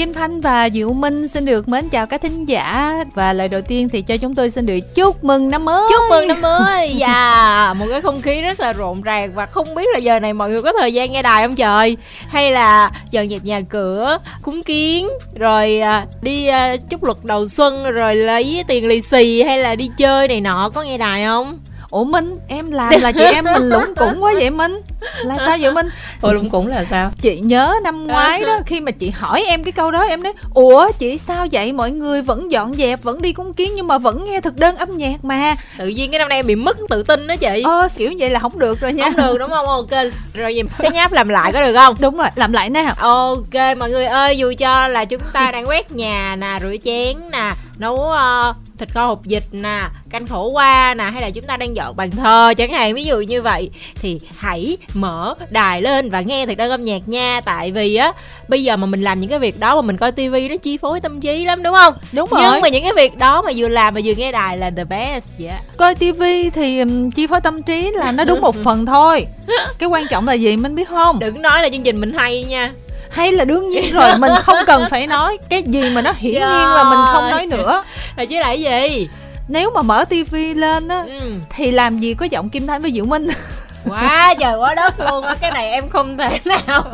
Kim 0.00 0.12
Thanh 0.12 0.40
và 0.40 0.70
Diệu 0.70 0.92
Minh 0.92 1.28
xin 1.28 1.44
được 1.44 1.68
mến 1.68 1.88
chào 1.88 2.06
các 2.06 2.20
thính 2.20 2.48
giả 2.48 2.96
và 3.14 3.32
lời 3.32 3.48
đầu 3.48 3.60
tiên 3.60 3.88
thì 3.88 4.02
cho 4.02 4.16
chúng 4.16 4.34
tôi 4.34 4.50
xin 4.50 4.66
được 4.66 4.94
chúc 4.94 5.24
mừng 5.24 5.48
năm 5.48 5.64
mới. 5.64 5.88
Chúc 5.90 6.02
mừng 6.10 6.28
năm 6.28 6.40
mới. 6.40 6.94
Dạ, 6.96 7.64
yeah. 7.64 7.76
một 7.76 7.86
cái 7.90 8.00
không 8.00 8.22
khí 8.22 8.40
rất 8.40 8.60
là 8.60 8.72
rộn 8.72 9.02
ràng 9.02 9.32
và 9.34 9.46
không 9.46 9.74
biết 9.74 9.88
là 9.92 9.98
giờ 9.98 10.20
này 10.20 10.32
mọi 10.32 10.50
người 10.50 10.62
có 10.62 10.72
thời 10.80 10.94
gian 10.94 11.12
nghe 11.12 11.22
đài 11.22 11.46
không 11.46 11.56
trời? 11.56 11.96
Hay 12.28 12.52
là 12.52 12.90
dọn 13.10 13.28
dẹp 13.28 13.44
nhà 13.44 13.60
cửa, 13.60 14.18
cúng 14.42 14.62
kiến, 14.62 15.08
rồi 15.34 15.80
à, 15.80 16.06
đi 16.22 16.46
à, 16.46 16.76
chúc 16.90 17.04
luật 17.04 17.18
đầu 17.22 17.48
xuân 17.48 17.92
rồi 17.92 18.16
lấy 18.16 18.64
tiền 18.68 18.86
lì 18.86 19.00
xì 19.00 19.42
hay 19.42 19.58
là 19.58 19.74
đi 19.74 19.90
chơi 19.98 20.28
này 20.28 20.40
nọ 20.40 20.70
có 20.74 20.82
nghe 20.82 20.98
đài 20.98 21.24
không? 21.24 21.58
Ủa 21.90 22.04
minh 22.04 22.34
em 22.48 22.70
làm 22.70 22.92
là 23.00 23.12
chị 23.12 23.24
em 23.24 23.44
mình 23.44 23.68
lũng 23.68 23.94
củng 23.96 24.24
quá 24.24 24.32
vậy 24.34 24.50
minh? 24.50 24.80
Là 25.24 25.36
sao 25.38 25.56
vậy 25.60 25.72
minh? 25.72 25.86
Ủa 26.22 26.32
lũng 26.32 26.50
củng 26.50 26.66
là 26.66 26.84
sao? 26.90 27.10
Chị 27.20 27.40
nhớ 27.40 27.74
năm 27.84 28.06
ngoái 28.06 28.40
đó 28.40 28.58
khi 28.66 28.80
mà 28.80 28.92
chị 28.92 29.10
hỏi 29.10 29.44
em 29.46 29.64
cái 29.64 29.72
câu 29.72 29.90
đó 29.90 30.02
em 30.02 30.22
nói 30.22 30.32
ủa 30.54 30.90
chị 30.98 31.18
sao 31.18 31.46
vậy? 31.52 31.72
Mọi 31.72 31.90
người 31.90 32.22
vẫn 32.22 32.50
dọn 32.50 32.74
dẹp 32.74 33.02
vẫn 33.02 33.22
đi 33.22 33.32
cúng 33.32 33.54
kiến 33.54 33.72
nhưng 33.74 33.86
mà 33.86 33.98
vẫn 33.98 34.24
nghe 34.24 34.40
thực 34.40 34.56
đơn 34.56 34.76
âm 34.76 34.96
nhạc 34.96 35.24
mà. 35.24 35.54
Tự 35.78 35.88
nhiên 35.88 36.10
cái 36.10 36.18
năm 36.18 36.28
nay 36.28 36.38
em 36.38 36.46
bị 36.46 36.54
mất 36.54 36.76
tự 36.88 37.02
tin 37.02 37.26
đó 37.26 37.36
chị. 37.36 37.62
Ờ 37.64 37.88
kiểu 37.96 38.12
vậy 38.18 38.30
là 38.30 38.40
không 38.40 38.58
được 38.58 38.80
rồi 38.80 38.92
nha. 38.92 39.04
Không 39.04 39.16
được 39.16 39.38
đúng 39.38 39.50
không? 39.50 39.66
Ok 39.66 39.90
rồi 40.34 40.54
gì 40.54 40.62
sẽ 40.68 40.90
nháp 40.90 41.12
làm 41.12 41.28
lại 41.28 41.52
có 41.52 41.60
được 41.60 41.74
không? 41.74 41.96
Đúng 42.00 42.16
rồi 42.16 42.28
làm 42.34 42.52
lại 42.52 42.70
nào 42.70 42.94
ok 42.98 43.76
mọi 43.78 43.90
người 43.90 44.06
ơi 44.06 44.38
dù 44.38 44.52
cho 44.58 44.88
là 44.88 45.04
chúng 45.04 45.22
ta 45.32 45.50
đang 45.52 45.68
quét 45.68 45.92
nhà 45.92 46.36
nè 46.38 46.58
rửa 46.60 46.76
chén 46.84 47.16
nè 47.32 47.52
nấu 47.80 47.94
uh, 47.94 48.56
thịt 48.78 48.94
kho 48.94 49.06
hộp 49.06 49.24
vịt 49.24 49.42
nè 49.52 49.82
canh 50.10 50.26
khổ 50.26 50.48
qua 50.48 50.94
nè 50.94 51.04
hay 51.04 51.22
là 51.22 51.30
chúng 51.30 51.44
ta 51.44 51.56
đang 51.56 51.76
dọn 51.76 51.96
bàn 51.96 52.10
thờ 52.10 52.54
chẳng 52.56 52.72
hạn 52.72 52.94
ví 52.94 53.04
dụ 53.04 53.20
như 53.20 53.42
vậy. 53.42 53.70
Thì 53.94 54.20
hãy 54.38 54.76
mở 54.94 55.34
đài 55.50 55.82
lên 55.82 56.10
và 56.10 56.20
nghe 56.20 56.46
thật 56.46 56.56
đơn 56.56 56.70
âm 56.70 56.82
nhạc 56.82 57.08
nha. 57.08 57.40
Tại 57.44 57.72
vì 57.72 57.96
á 57.96 58.12
bây 58.48 58.64
giờ 58.64 58.76
mà 58.76 58.86
mình 58.86 59.02
làm 59.02 59.20
những 59.20 59.30
cái 59.30 59.38
việc 59.38 59.60
đó 59.60 59.74
mà 59.74 59.82
mình 59.82 59.96
coi 59.96 60.12
tivi 60.12 60.48
nó 60.48 60.56
chi 60.56 60.76
phối 60.76 61.00
tâm 61.00 61.20
trí 61.20 61.44
lắm 61.44 61.62
đúng 61.62 61.74
không? 61.74 61.94
Đúng 62.12 62.28
rồi. 62.30 62.40
nhưng 62.52 62.60
mà 62.60 62.68
những 62.68 62.82
cái 62.82 62.92
việc 62.96 63.18
đó 63.18 63.42
mà 63.42 63.52
vừa 63.56 63.68
làm 63.68 63.94
mà 63.94 64.00
vừa 64.04 64.14
nghe 64.14 64.32
đài 64.32 64.58
là 64.58 64.70
the 64.70 64.84
best 64.84 65.30
yeah. 65.38 65.50
Dạ. 65.50 65.60
coi 65.76 65.94
tivi 65.94 66.50
thì 66.50 66.82
chi 67.14 67.26
phối 67.26 67.40
tâm 67.40 67.62
trí 67.62 67.90
là 67.94 68.12
nó 68.12 68.24
đúng 68.24 68.40
một 68.40 68.56
phần 68.64 68.86
thôi. 68.86 69.26
Cái 69.78 69.88
quan 69.88 70.06
trọng 70.10 70.26
là 70.26 70.32
gì 70.32 70.56
mình 70.56 70.74
biết 70.74 70.88
không? 70.88 71.18
Đừng 71.18 71.42
nói 71.42 71.62
là 71.62 71.68
chương 71.68 71.82
trình 71.82 72.00
mình 72.00 72.12
hay 72.12 72.44
nha 72.44 72.72
hay 73.10 73.32
là 73.32 73.44
đương 73.44 73.68
nhiên 73.68 73.92
rồi 73.92 74.18
mình 74.18 74.32
không 74.42 74.58
cần 74.66 74.84
phải 74.90 75.06
nói 75.06 75.38
cái 75.48 75.62
gì 75.62 75.90
mà 75.90 76.02
nó 76.02 76.12
hiển 76.18 76.32
nhiên 76.32 76.42
là 76.42 76.84
mình 76.84 76.98
không 77.12 77.30
nói 77.30 77.46
nữa. 77.46 77.82
Là 78.16 78.24
chứ 78.24 78.40
lại 78.40 78.62
gì? 78.62 79.08
Nếu 79.48 79.70
mà 79.74 79.82
mở 79.82 80.04
tivi 80.04 80.54
lên 80.54 80.88
á 80.88 81.04
ừ. 81.08 81.32
thì 81.56 81.70
làm 81.70 81.98
gì 81.98 82.14
có 82.14 82.26
giọng 82.26 82.50
kim 82.50 82.66
thanh 82.66 82.82
với 82.82 82.92
diệu 82.92 83.04
minh 83.04 83.28
quá 83.88 84.34
trời 84.40 84.56
quá 84.58 84.74
đất 84.74 85.00
luôn 85.00 85.24
á. 85.24 85.34
Cái 85.40 85.50
này 85.50 85.70
em 85.70 85.88
không 85.88 86.16
thể 86.16 86.38
nào 86.66 86.84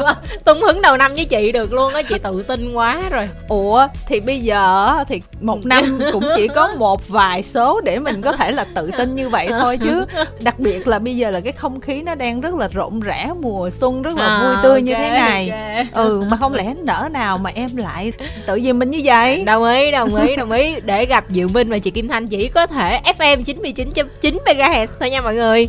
tung 0.45 0.62
hứng 0.62 0.83
đầu 0.83 0.97
năm 0.97 1.15
với 1.15 1.25
chị 1.25 1.53
được 1.53 1.73
luôn 1.73 1.95
á. 1.95 2.03
Chị 2.03 2.19
tự 2.19 2.42
tin 2.42 2.73
quá 2.73 3.03
rồi. 3.11 3.29
Ủa 3.48 3.87
thì 4.06 4.20
bây 4.20 4.41
giờ 4.41 4.95
thì 5.09 5.23
một 5.41 5.67
năm 5.67 5.98
cũng 6.12 6.25
chỉ 6.37 6.48
có 6.48 6.73
một 6.79 7.09
vài 7.09 7.42
số 7.42 7.81
để 7.81 7.98
mình 7.98 8.23
có 8.23 8.33
thể 8.33 8.53
là 8.53 8.67
tự 8.75 8.91
tin 8.98 9.14
như 9.14 9.29
vậy 9.29 9.48
thôi 9.48 9.79
chứ. 9.79 10.07
Đặc 10.41 10.59
biệt 10.59 10.89
là 10.89 10.98
bây 10.98 11.17
giờ 11.17 11.31
là 11.31 11.41
cái 11.41 11.53
không 11.53 11.81
khí 11.81 12.03
nó 12.03 12.14
đang 12.14 12.41
rất 12.41 12.55
là 12.55 12.69
rộn 12.69 13.01
rã 13.01 13.27
mùa 13.41 13.70
xuân 13.70 14.03
rất 14.03 14.17
là 14.17 14.27
à, 14.27 14.42
vui 14.42 14.57
tươi 14.62 14.73
okay, 14.73 14.83
như 14.83 14.95
thế 14.95 15.11
này. 15.11 15.51
okay. 15.51 15.87
ừ 15.92 16.25
mà 16.29 16.37
không 16.37 16.55
lẽ 16.55 16.75
nỡ 16.83 17.09
nào 17.12 17.39
mà 17.39 17.51
em 17.55 17.77
lại 17.77 18.12
tự 18.47 18.57
nhiên 18.57 18.79
mình 18.79 18.91
như 18.91 19.01
vậy? 19.05 19.42
Đồng 19.45 19.64
ý 19.64 19.91
đồng 19.91 20.14
ý 20.14 20.37
đồng 20.37 20.51
ý. 20.51 20.75
Để 20.84 21.07
gặp 21.07 21.25
diệu 21.29 21.48
minh 21.48 21.70
và 21.70 21.79
chị 21.79 21.91
kim 21.91 22.09
thanh 22.09 22.27
chỉ 22.27 22.48
có 22.48 22.67
thể 22.67 23.01
fm 23.19 23.42
99.9 23.42 24.37
mhz 24.47 24.87
thôi 25.01 25.11
nha 25.11 25.20
mọi 25.20 25.34
người. 25.34 25.69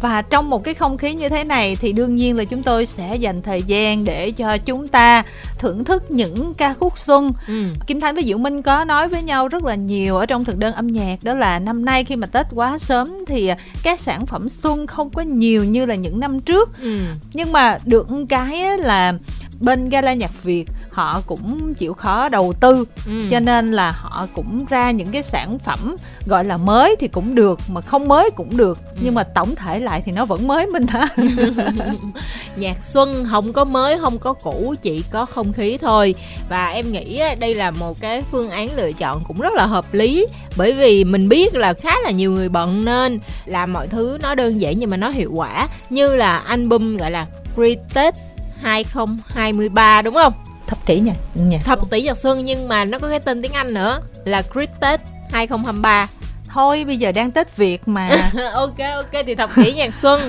Và 0.00 0.22
trong 0.22 0.50
một 0.50 0.55
cái 0.58 0.74
không 0.74 0.98
khí 0.98 1.14
như 1.14 1.28
thế 1.28 1.44
này 1.44 1.76
thì 1.76 1.92
đương 1.92 2.16
nhiên 2.16 2.36
là 2.36 2.44
chúng 2.44 2.62
tôi 2.62 2.86
sẽ 2.86 3.16
dành 3.16 3.42
thời 3.42 3.62
gian 3.62 4.04
để 4.04 4.30
cho 4.30 4.58
chúng 4.58 4.88
ta 4.88 5.22
thưởng 5.58 5.84
thức 5.84 6.10
những 6.10 6.54
ca 6.54 6.74
khúc 6.74 6.98
xuân 6.98 7.32
ừ. 7.48 7.64
kim 7.86 8.00
thanh 8.00 8.14
với 8.14 8.24
diệu 8.24 8.38
minh 8.38 8.62
có 8.62 8.84
nói 8.84 9.08
với 9.08 9.22
nhau 9.22 9.48
rất 9.48 9.64
là 9.64 9.74
nhiều 9.74 10.16
ở 10.16 10.26
trong 10.26 10.44
thực 10.44 10.58
đơn 10.58 10.74
âm 10.74 10.86
nhạc 10.86 11.16
đó 11.22 11.34
là 11.34 11.58
năm 11.58 11.84
nay 11.84 12.04
khi 12.04 12.16
mà 12.16 12.26
tết 12.26 12.46
quá 12.54 12.78
sớm 12.78 13.18
thì 13.26 13.50
các 13.82 14.00
sản 14.00 14.26
phẩm 14.26 14.48
xuân 14.48 14.86
không 14.86 15.10
có 15.10 15.22
nhiều 15.22 15.64
như 15.64 15.86
là 15.86 15.94
những 15.94 16.20
năm 16.20 16.40
trước 16.40 16.80
ừ. 16.80 16.98
nhưng 17.32 17.52
mà 17.52 17.78
được 17.84 18.06
cái 18.28 18.78
là 18.78 19.12
bên 19.60 19.88
gala 19.88 20.14
nhạc 20.14 20.42
việt 20.42 20.64
họ 20.90 21.20
cũng 21.26 21.74
chịu 21.74 21.94
khó 21.94 22.28
đầu 22.28 22.52
tư 22.60 22.84
ừ. 23.06 23.12
cho 23.30 23.40
nên 23.40 23.72
là 23.72 23.92
họ 23.96 24.26
cũng 24.34 24.64
ra 24.68 24.90
những 24.90 25.08
cái 25.12 25.22
sản 25.22 25.58
phẩm 25.58 25.96
gọi 26.26 26.44
là 26.44 26.56
mới 26.56 26.96
thì 27.00 27.08
cũng 27.08 27.34
được 27.34 27.60
mà 27.68 27.80
không 27.80 28.08
mới 28.08 28.30
cũng 28.30 28.56
được 28.56 28.78
ừ. 28.84 28.98
nhưng 29.02 29.14
mà 29.14 29.22
tổng 29.22 29.54
thể 29.54 29.80
lại 29.80 30.02
thì 30.04 30.12
nó 30.12 30.24
vẫn 30.24 30.45
mới 30.46 30.66
mình 30.66 30.86
hả 30.86 31.06
nhạc 32.56 32.84
xuân 32.84 33.26
không 33.30 33.52
có 33.52 33.64
mới 33.64 33.98
không 33.98 34.18
có 34.18 34.32
cũ 34.32 34.74
chỉ 34.82 35.04
có 35.12 35.26
không 35.26 35.52
khí 35.52 35.78
thôi 35.78 36.14
và 36.48 36.68
em 36.68 36.92
nghĩ 36.92 37.22
đây 37.38 37.54
là 37.54 37.70
một 37.70 38.00
cái 38.00 38.22
phương 38.30 38.50
án 38.50 38.68
lựa 38.76 38.92
chọn 38.92 39.22
cũng 39.28 39.40
rất 39.40 39.52
là 39.54 39.66
hợp 39.66 39.94
lý 39.94 40.26
bởi 40.56 40.72
vì 40.72 41.04
mình 41.04 41.28
biết 41.28 41.54
là 41.54 41.72
khá 41.72 42.00
là 42.04 42.10
nhiều 42.10 42.32
người 42.32 42.48
bận 42.48 42.84
nên 42.84 43.18
làm 43.44 43.72
mọi 43.72 43.88
thứ 43.88 44.18
nó 44.22 44.34
đơn 44.34 44.60
giản 44.60 44.78
nhưng 44.78 44.90
mà 44.90 44.96
nó 44.96 45.08
hiệu 45.08 45.32
quả 45.34 45.68
như 45.90 46.16
là 46.16 46.38
album 46.38 46.96
gọi 46.96 47.10
là 47.10 47.26
Greatest 47.56 48.16
2023 48.62 50.02
đúng 50.02 50.14
không? 50.14 50.32
Thập 50.66 50.86
kỷ 50.86 51.00
nhỉ? 51.00 51.12
nhạc 51.34 51.64
Thập 51.64 51.90
kỷ 51.90 52.02
nhạc 52.02 52.18
xuân 52.18 52.44
nhưng 52.44 52.68
mà 52.68 52.84
nó 52.84 52.98
có 52.98 53.08
cái 53.08 53.20
tên 53.20 53.42
tiếng 53.42 53.52
Anh 53.52 53.74
nữa 53.74 54.00
là 54.24 54.42
Christmas 54.42 55.00
2023 55.30 56.08
thôi 56.56 56.84
bây 56.84 56.96
giờ 56.96 57.12
đang 57.12 57.30
tết 57.30 57.56
việt 57.56 57.88
mà. 57.88 58.30
Ok 58.52 58.78
ok 58.96 59.24
thì 59.26 59.34
thập 59.34 59.50
kỷ 59.56 59.72
nhạc 59.72 59.94
xuân. 59.94 60.20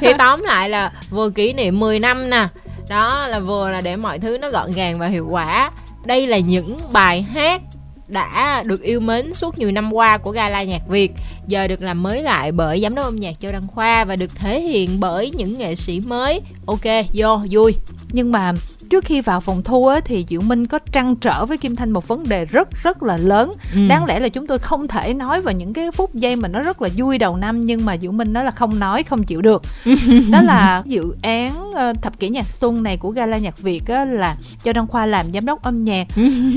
Thì 0.00 0.08
tóm 0.18 0.42
lại 0.42 0.68
là 0.68 0.92
vừa 1.10 1.30
kỷ 1.30 1.52
niệm 1.52 1.80
10 1.80 1.98
năm 1.98 2.30
nè. 2.30 2.48
Đó 2.88 3.26
là 3.26 3.38
vừa 3.38 3.70
là 3.70 3.80
để 3.80 3.96
mọi 3.96 4.18
thứ 4.18 4.38
nó 4.38 4.50
gọn 4.50 4.72
gàng 4.72 4.98
và 4.98 5.06
hiệu 5.06 5.26
quả. 5.30 5.70
Đây 6.04 6.26
là 6.26 6.38
những 6.38 6.78
bài 6.92 7.22
hát 7.22 7.62
đã 8.08 8.62
được 8.66 8.82
yêu 8.82 9.00
mến 9.00 9.34
suốt 9.34 9.58
nhiều 9.58 9.72
năm 9.72 9.94
qua 9.94 10.18
của 10.18 10.30
gala 10.30 10.62
nhạc 10.62 10.88
Việt. 10.88 11.12
Giờ 11.46 11.68
được 11.68 11.82
làm 11.82 12.02
mới 12.02 12.22
lại 12.22 12.52
bởi 12.52 12.80
giám 12.80 12.94
đốc 12.94 13.04
âm 13.04 13.20
nhạc 13.20 13.40
Châu 13.40 13.52
Đăng 13.52 13.66
Khoa 13.68 14.04
và 14.04 14.16
được 14.16 14.36
thể 14.36 14.60
hiện 14.60 15.00
bởi 15.00 15.30
những 15.30 15.58
nghệ 15.58 15.74
sĩ 15.74 16.00
mới. 16.00 16.40
Ok 16.66 17.06
vô 17.14 17.40
vui. 17.50 17.74
Nhưng 18.12 18.32
mà 18.32 18.52
trước 18.92 19.04
khi 19.04 19.20
vào 19.20 19.40
phòng 19.40 19.62
thu 19.62 19.86
á, 19.86 20.00
thì 20.04 20.24
Diệu 20.28 20.40
Minh 20.40 20.66
có 20.66 20.78
trăn 20.92 21.16
trở 21.16 21.46
với 21.46 21.58
Kim 21.58 21.76
Thanh 21.76 21.90
một 21.90 22.08
vấn 22.08 22.28
đề 22.28 22.44
rất 22.44 22.68
rất 22.82 23.02
là 23.02 23.16
lớn. 23.16 23.52
Ừ. 23.74 23.80
đáng 23.88 24.04
lẽ 24.04 24.20
là 24.20 24.28
chúng 24.28 24.46
tôi 24.46 24.58
không 24.58 24.88
thể 24.88 25.14
nói 25.14 25.42
vào 25.42 25.54
những 25.54 25.72
cái 25.72 25.90
phút 25.90 26.14
giây 26.14 26.36
mà 26.36 26.48
nó 26.48 26.62
rất 26.62 26.82
là 26.82 26.88
vui 26.96 27.18
đầu 27.18 27.36
năm 27.36 27.60
nhưng 27.60 27.84
mà 27.84 27.96
Diệu 27.96 28.12
Minh 28.12 28.32
nói 28.32 28.44
là 28.44 28.50
không 28.50 28.78
nói 28.78 29.02
không 29.02 29.24
chịu 29.24 29.40
được. 29.40 29.62
Đó 30.30 30.42
là 30.42 30.82
dự 30.84 31.14
án 31.22 31.72
ờ, 31.72 31.92
thập 32.02 32.18
kỷ 32.18 32.28
nhạc 32.28 32.46
xuân 32.46 32.82
này 32.82 32.96
của 32.96 33.10
Gala 33.10 33.38
nhạc 33.38 33.58
Việt 33.58 33.86
á, 33.86 34.04
là 34.04 34.36
cho 34.64 34.72
Đăng 34.72 34.86
Khoa 34.86 35.06
làm 35.06 35.26
giám 35.32 35.46
đốc 35.46 35.62
âm 35.62 35.84
nhạc. 35.84 36.06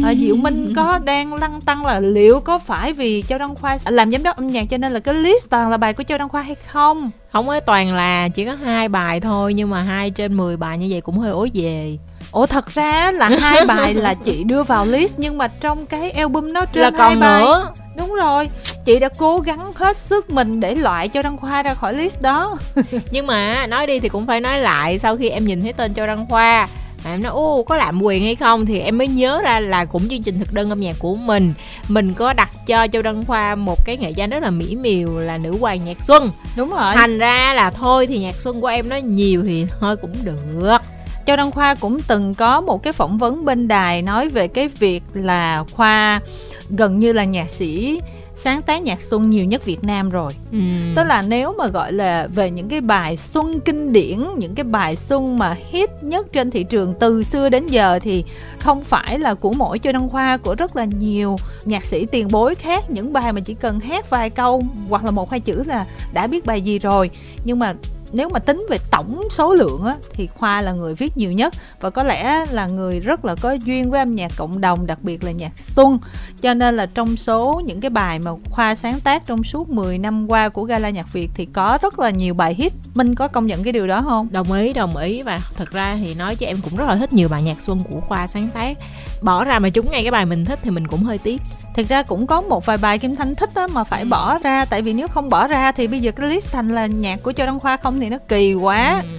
À, 0.03 0.13
Diệu 0.19 0.35
Minh 0.35 0.73
có 0.75 1.00
đang 1.06 1.34
lăn 1.34 1.62
tăng 1.62 1.85
là 1.85 2.00
liệu 2.00 2.40
có 2.40 2.59
phải 2.59 2.94
vì 2.94 3.23
Châu 3.28 3.40
Đăng 3.40 3.56
Khoa 3.56 3.78
làm 3.85 4.12
giám 4.12 4.23
đốc 4.23 4.38
âm 4.38 4.47
nhạc 4.47 4.69
cho 4.69 4.78
nên 4.78 4.91
là 4.91 5.00
cái 5.00 5.16
list 5.16 5.50
toàn 5.50 5.69
là 5.69 5.78
bài 5.78 5.94
của 5.94 6.03
Châu 6.03 6.17
Đăng 6.17 6.29
Khoa 6.29 6.41
hay 6.41 6.56
không 6.56 7.12
không 7.35 7.50
ấy 7.50 7.62
toàn 7.62 7.94
là 7.94 8.29
chỉ 8.29 8.46
có 8.46 8.56
hai 8.56 8.90
bài 8.90 9.19
thôi 9.19 9.53
nhưng 9.53 9.69
mà 9.69 9.81
hai 9.81 10.12
trên 10.12 10.38
10 10.38 10.57
bài 10.57 10.78
như 10.78 10.88
vậy 10.90 11.01
cũng 11.01 11.18
hơi 11.18 11.31
ối 11.31 11.51
về. 11.53 11.97
Ủa 12.31 12.46
thật 12.46 12.68
ra 12.68 13.12
là 13.12 13.29
hai 13.40 13.66
bài 13.66 13.94
là 13.94 14.13
chị 14.13 14.44
đưa 14.44 14.63
vào 14.63 14.85
list 14.85 15.13
nhưng 15.18 15.38
mà 15.38 15.47
trong 15.47 15.85
cái 15.85 16.12
album 16.12 16.53
nó 16.53 16.66
trên 16.66 16.84
là 16.84 16.91
còn 16.91 17.19
hai 17.19 17.41
nữa. 17.41 17.63
Bài. 17.66 17.73
đúng 17.97 18.13
rồi 18.13 18.50
chị 18.85 19.00
đã 19.00 19.09
cố 19.18 19.40
gắng 19.40 19.73
hết 19.75 19.97
sức 19.97 20.29
mình 20.29 20.59
để 20.59 20.75
loại 20.75 21.07
cho 21.07 21.22
đăng 21.22 21.38
khoa 21.38 21.63
ra 21.63 21.73
khỏi 21.73 21.94
list 21.94 22.22
đó. 22.22 22.57
Nhưng 23.12 23.28
mà 23.28 23.67
nói 23.67 23.88
đi 23.88 24.00
thì 24.00 24.09
cũng 24.09 24.28
phải 24.28 24.41
nói 24.41 24.59
lại 24.59 25.00
sau 25.00 25.16
khi 25.16 25.29
em 25.29 25.46
nhìn 25.46 25.62
thấy 25.62 25.73
tên 25.73 25.94
cho 25.94 26.06
đăng 26.06 26.25
khoa 26.29 26.67
mà 27.05 27.11
em 27.11 27.23
nói 27.23 27.31
ô 27.31 27.63
có 27.63 27.75
làm 27.77 28.01
quyền 28.01 28.23
hay 28.23 28.35
không? 28.35 28.66
Thì 28.66 28.79
em 28.79 28.97
mới 28.97 29.07
nhớ 29.07 29.41
ra 29.43 29.59
là 29.59 29.85
cũng 29.85 30.09
chương 30.09 30.23
trình 30.23 30.39
thực 30.39 30.53
đơn 30.53 30.69
âm 30.69 30.79
nhạc 30.79 30.95
của 30.99 31.16
mình. 31.16 31.53
Mình 31.88 32.13
có 32.13 32.33
đặt 32.33 32.49
cho 32.67 32.88
châu 32.88 33.01
đăng 33.01 33.25
khoa 33.25 33.55
một 33.55 33.85
cái 33.85 33.97
nghệ 33.97 34.09
danh 34.09 34.29
rất 34.29 34.43
là 34.43 34.49
mỹ 34.49 34.75
miều 34.75 35.19
là 35.19 35.38
nữ 35.38 35.57
hoàng 35.59 35.83
nhạc 35.85 36.03
xuân. 36.03 36.31
Đúng 36.57 36.69
rồi. 36.69 36.95
Thành 36.95 37.17
ra 37.17 37.53
là 37.53 37.71
thôi 37.71 38.07
thì 38.07 38.19
nhạc 38.19 38.35
xuân 38.35 38.61
của 38.61 38.67
em 38.67 38.89
nó 38.89 38.95
nhiều 38.95 39.43
thì 39.46 39.66
thôi 39.79 39.97
cũng 39.97 40.13
được. 40.23 40.81
Châu 41.25 41.37
Đăng 41.37 41.52
Khoa 41.52 41.75
cũng 41.75 42.02
từng 42.02 42.34
có 42.34 42.61
một 42.61 42.84
cái 42.84 42.93
phỏng 42.93 43.17
vấn 43.17 43.46
bên 43.46 43.67
đài 43.67 44.01
nói 44.01 44.29
về 44.29 44.47
cái 44.47 44.67
việc 44.67 45.03
là 45.13 45.63
Khoa 45.72 46.22
gần 46.69 46.99
như 46.99 47.13
là 47.13 47.23
nhạc 47.23 47.49
sĩ 47.49 47.99
sáng 48.35 48.61
tác 48.61 48.82
nhạc 48.82 49.02
xuân 49.02 49.29
nhiều 49.29 49.46
nhất 49.46 49.66
Việt 49.66 49.84
Nam 49.84 50.09
rồi. 50.09 50.32
Ừ. 50.52 50.58
Tức 50.96 51.03
là 51.03 51.22
nếu 51.22 51.53
mà 51.58 51.67
gọi 51.67 51.93
là 51.93 52.28
về 52.28 52.52
những 52.52 52.70
cái 52.70 52.82
bài 52.82 53.17
xuân 53.17 53.59
kinh 53.59 53.93
điển, 53.93 54.20
những 54.37 54.55
cái 54.55 54.64
bài 54.64 54.96
xuân 54.96 55.37
mà 55.37 55.55
hit 55.72 55.90
nhất 56.02 56.28
trên 56.34 56.52
thị 56.52 56.64
trường 56.64 56.93
từ 56.99 57.23
xưa 57.23 57.49
đến 57.49 57.67
giờ 57.67 57.99
thì 57.99 58.23
không 58.59 58.84
phải 58.84 59.20
là 59.20 59.34
của 59.34 59.53
mỗi 59.53 59.79
Châu 59.79 59.93
Đăng 59.93 60.09
Khoa 60.09 60.37
của 60.37 60.55
rất 60.55 60.76
là 60.76 60.85
nhiều 60.85 61.35
nhạc 61.66 61.85
sĩ 61.85 62.05
tiền 62.05 62.28
bối 62.32 62.55
khác 62.55 62.90
những 62.90 63.14
bài 63.14 63.34
mà 63.34 63.41
chỉ 63.41 63.53
cần 63.53 63.79
hát 63.79 64.09
vài 64.09 64.29
câu 64.29 64.64
hoặc 64.90 65.05
là 65.05 65.11
một 65.11 65.32
hai 65.32 65.40
chữ 65.40 65.64
là 65.66 65.85
đã 66.14 66.28
biết 66.28 66.46
bài 66.46 66.61
gì 66.61 66.79
rồi. 66.79 67.09
Nhưng 67.43 67.59
mà 67.59 67.73
nếu 68.11 68.29
mà 68.29 68.40
tính 68.40 68.66
về 68.69 68.78
tổng 68.91 69.28
số 69.31 69.53
lượng 69.53 69.85
á, 69.85 69.96
thì 70.13 70.28
khoa 70.28 70.61
là 70.61 70.72
người 70.72 70.96
viết 70.96 71.17
nhiều 71.17 71.31
nhất. 71.31 71.53
Và 71.81 71.90
có 71.90 72.03
lẽ 72.03 72.46
là 72.52 72.67
người 72.67 72.99
rất 72.99 73.25
là 73.25 73.35
có 73.35 73.52
duyên 73.52 73.91
với 73.91 73.99
âm 73.99 74.16
nhạc 74.16 74.31
cộng 74.37 74.61
đồng 74.61 74.85
đặc 74.85 74.99
biệt 75.02 75.23
là 75.23 75.31
nhạc 75.31 75.59
xuân. 75.59 75.99
Cho 76.41 76.53
nên 76.53 76.78
là 76.78 76.85
trong 76.85 77.16
số 77.16 77.61
những 77.66 77.81
cái 77.81 77.90
bài 77.90 78.19
mà 78.19 78.31
khoa 78.49 78.75
sáng 78.75 78.99
tác 78.99 79.25
trong 79.25 79.43
suốt 79.43 79.69
10 79.69 79.97
năm 79.97 80.31
qua 80.31 80.49
của 80.49 80.63
gala 80.63 80.90
nhạc 80.90 81.13
việt 81.13 81.29
thì 81.34 81.46
có 81.46 81.78
rất 81.81 81.99
là 81.99 82.09
nhiều 82.09 82.34
bài 82.34 82.53
hit. 82.53 82.73
Minh 82.96 83.16
có 83.16 83.28
công 83.28 83.47
nhận 83.47 83.63
cái 83.63 83.73
điều 83.73 83.87
đó 83.87 84.02
không? 84.02 84.28
Đồng 84.31 84.51
ý 84.51 84.73
đồng 84.73 84.97
ý. 84.97 85.22
Và 85.22 85.40
thật 85.58 85.72
ra 85.72 85.97
thì 86.03 86.13
nói 86.13 86.35
cho 86.35 86.47
em 86.47 86.58
cũng 86.63 86.75
rất 86.75 86.85
là 86.87 86.96
thích 86.96 87.13
nhiều 87.13 87.29
bài 87.29 87.43
nhạc 87.43 87.61
xuân 87.61 87.84
của 87.90 88.01
khoa 88.01 88.28
sáng 88.28 88.49
tác. 88.53 88.78
Bỏ 89.22 89.43
ra 89.43 89.59
mà 89.59 89.69
chúng 89.69 89.91
ngay 89.91 90.01
cái 90.01 90.11
bài 90.11 90.25
mình 90.25 90.46
thích 90.46 90.59
thì 90.63 90.69
mình 90.69 90.87
cũng 90.87 91.03
hơi 91.03 91.17
tiếc 91.17 91.41
thực 91.75 91.87
ra 91.87 92.03
cũng 92.03 92.27
có 92.27 92.41
một 92.41 92.66
vài 92.66 92.77
bài 92.77 92.99
kim 92.99 93.16
thanh 93.16 93.35
thích 93.35 93.49
á 93.55 93.67
mà 93.67 93.83
phải 93.83 94.01
ừ. 94.01 94.07
bỏ 94.09 94.37
ra 94.37 94.66
tại 94.66 94.81
vì 94.81 94.93
nếu 94.93 95.07
không 95.07 95.29
bỏ 95.29 95.47
ra 95.47 95.72
thì 95.72 95.87
bây 95.87 95.99
giờ 95.99 96.11
cái 96.11 96.29
list 96.29 96.51
thành 96.51 96.67
là 96.67 96.85
nhạc 96.85 97.23
của 97.23 97.33
châu 97.33 97.47
đăng 97.47 97.59
khoa 97.59 97.77
không 97.77 97.99
thì 97.99 98.09
nó 98.09 98.17
kỳ 98.27 98.53
quá 98.53 99.01
ừ. 99.03 99.09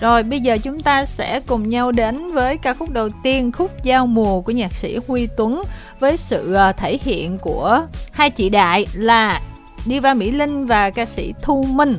Rồi 0.00 0.22
bây 0.22 0.40
giờ 0.40 0.58
chúng 0.58 0.82
ta 0.82 1.06
sẽ 1.06 1.40
cùng 1.46 1.68
nhau 1.68 1.92
đến 1.92 2.32
với 2.32 2.56
ca 2.56 2.74
khúc 2.74 2.90
đầu 2.90 3.08
tiên 3.22 3.52
khúc 3.52 3.70
giao 3.82 4.06
mùa 4.06 4.40
của 4.40 4.52
nhạc 4.52 4.72
sĩ 4.74 4.98
Huy 5.08 5.28
Tuấn 5.36 5.62
với 6.00 6.16
sự 6.16 6.54
ờ, 6.54 6.72
thể 6.72 6.98
hiện 7.02 7.38
của 7.38 7.82
hai 8.12 8.30
chị 8.30 8.48
đại 8.48 8.86
là 8.94 9.40
Diva 9.84 10.14
Mỹ 10.14 10.30
Linh 10.30 10.66
và 10.66 10.90
ca 10.90 11.06
sĩ 11.06 11.34
Thu 11.42 11.62
Minh. 11.62 11.98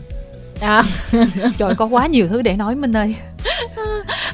À. 0.61 0.83
Trời 1.57 1.75
có 1.75 1.85
quá 1.85 2.07
nhiều 2.07 2.27
thứ 2.27 2.41
để 2.41 2.53
nói 2.53 2.75
Minh 2.75 2.97
ơi. 2.97 3.15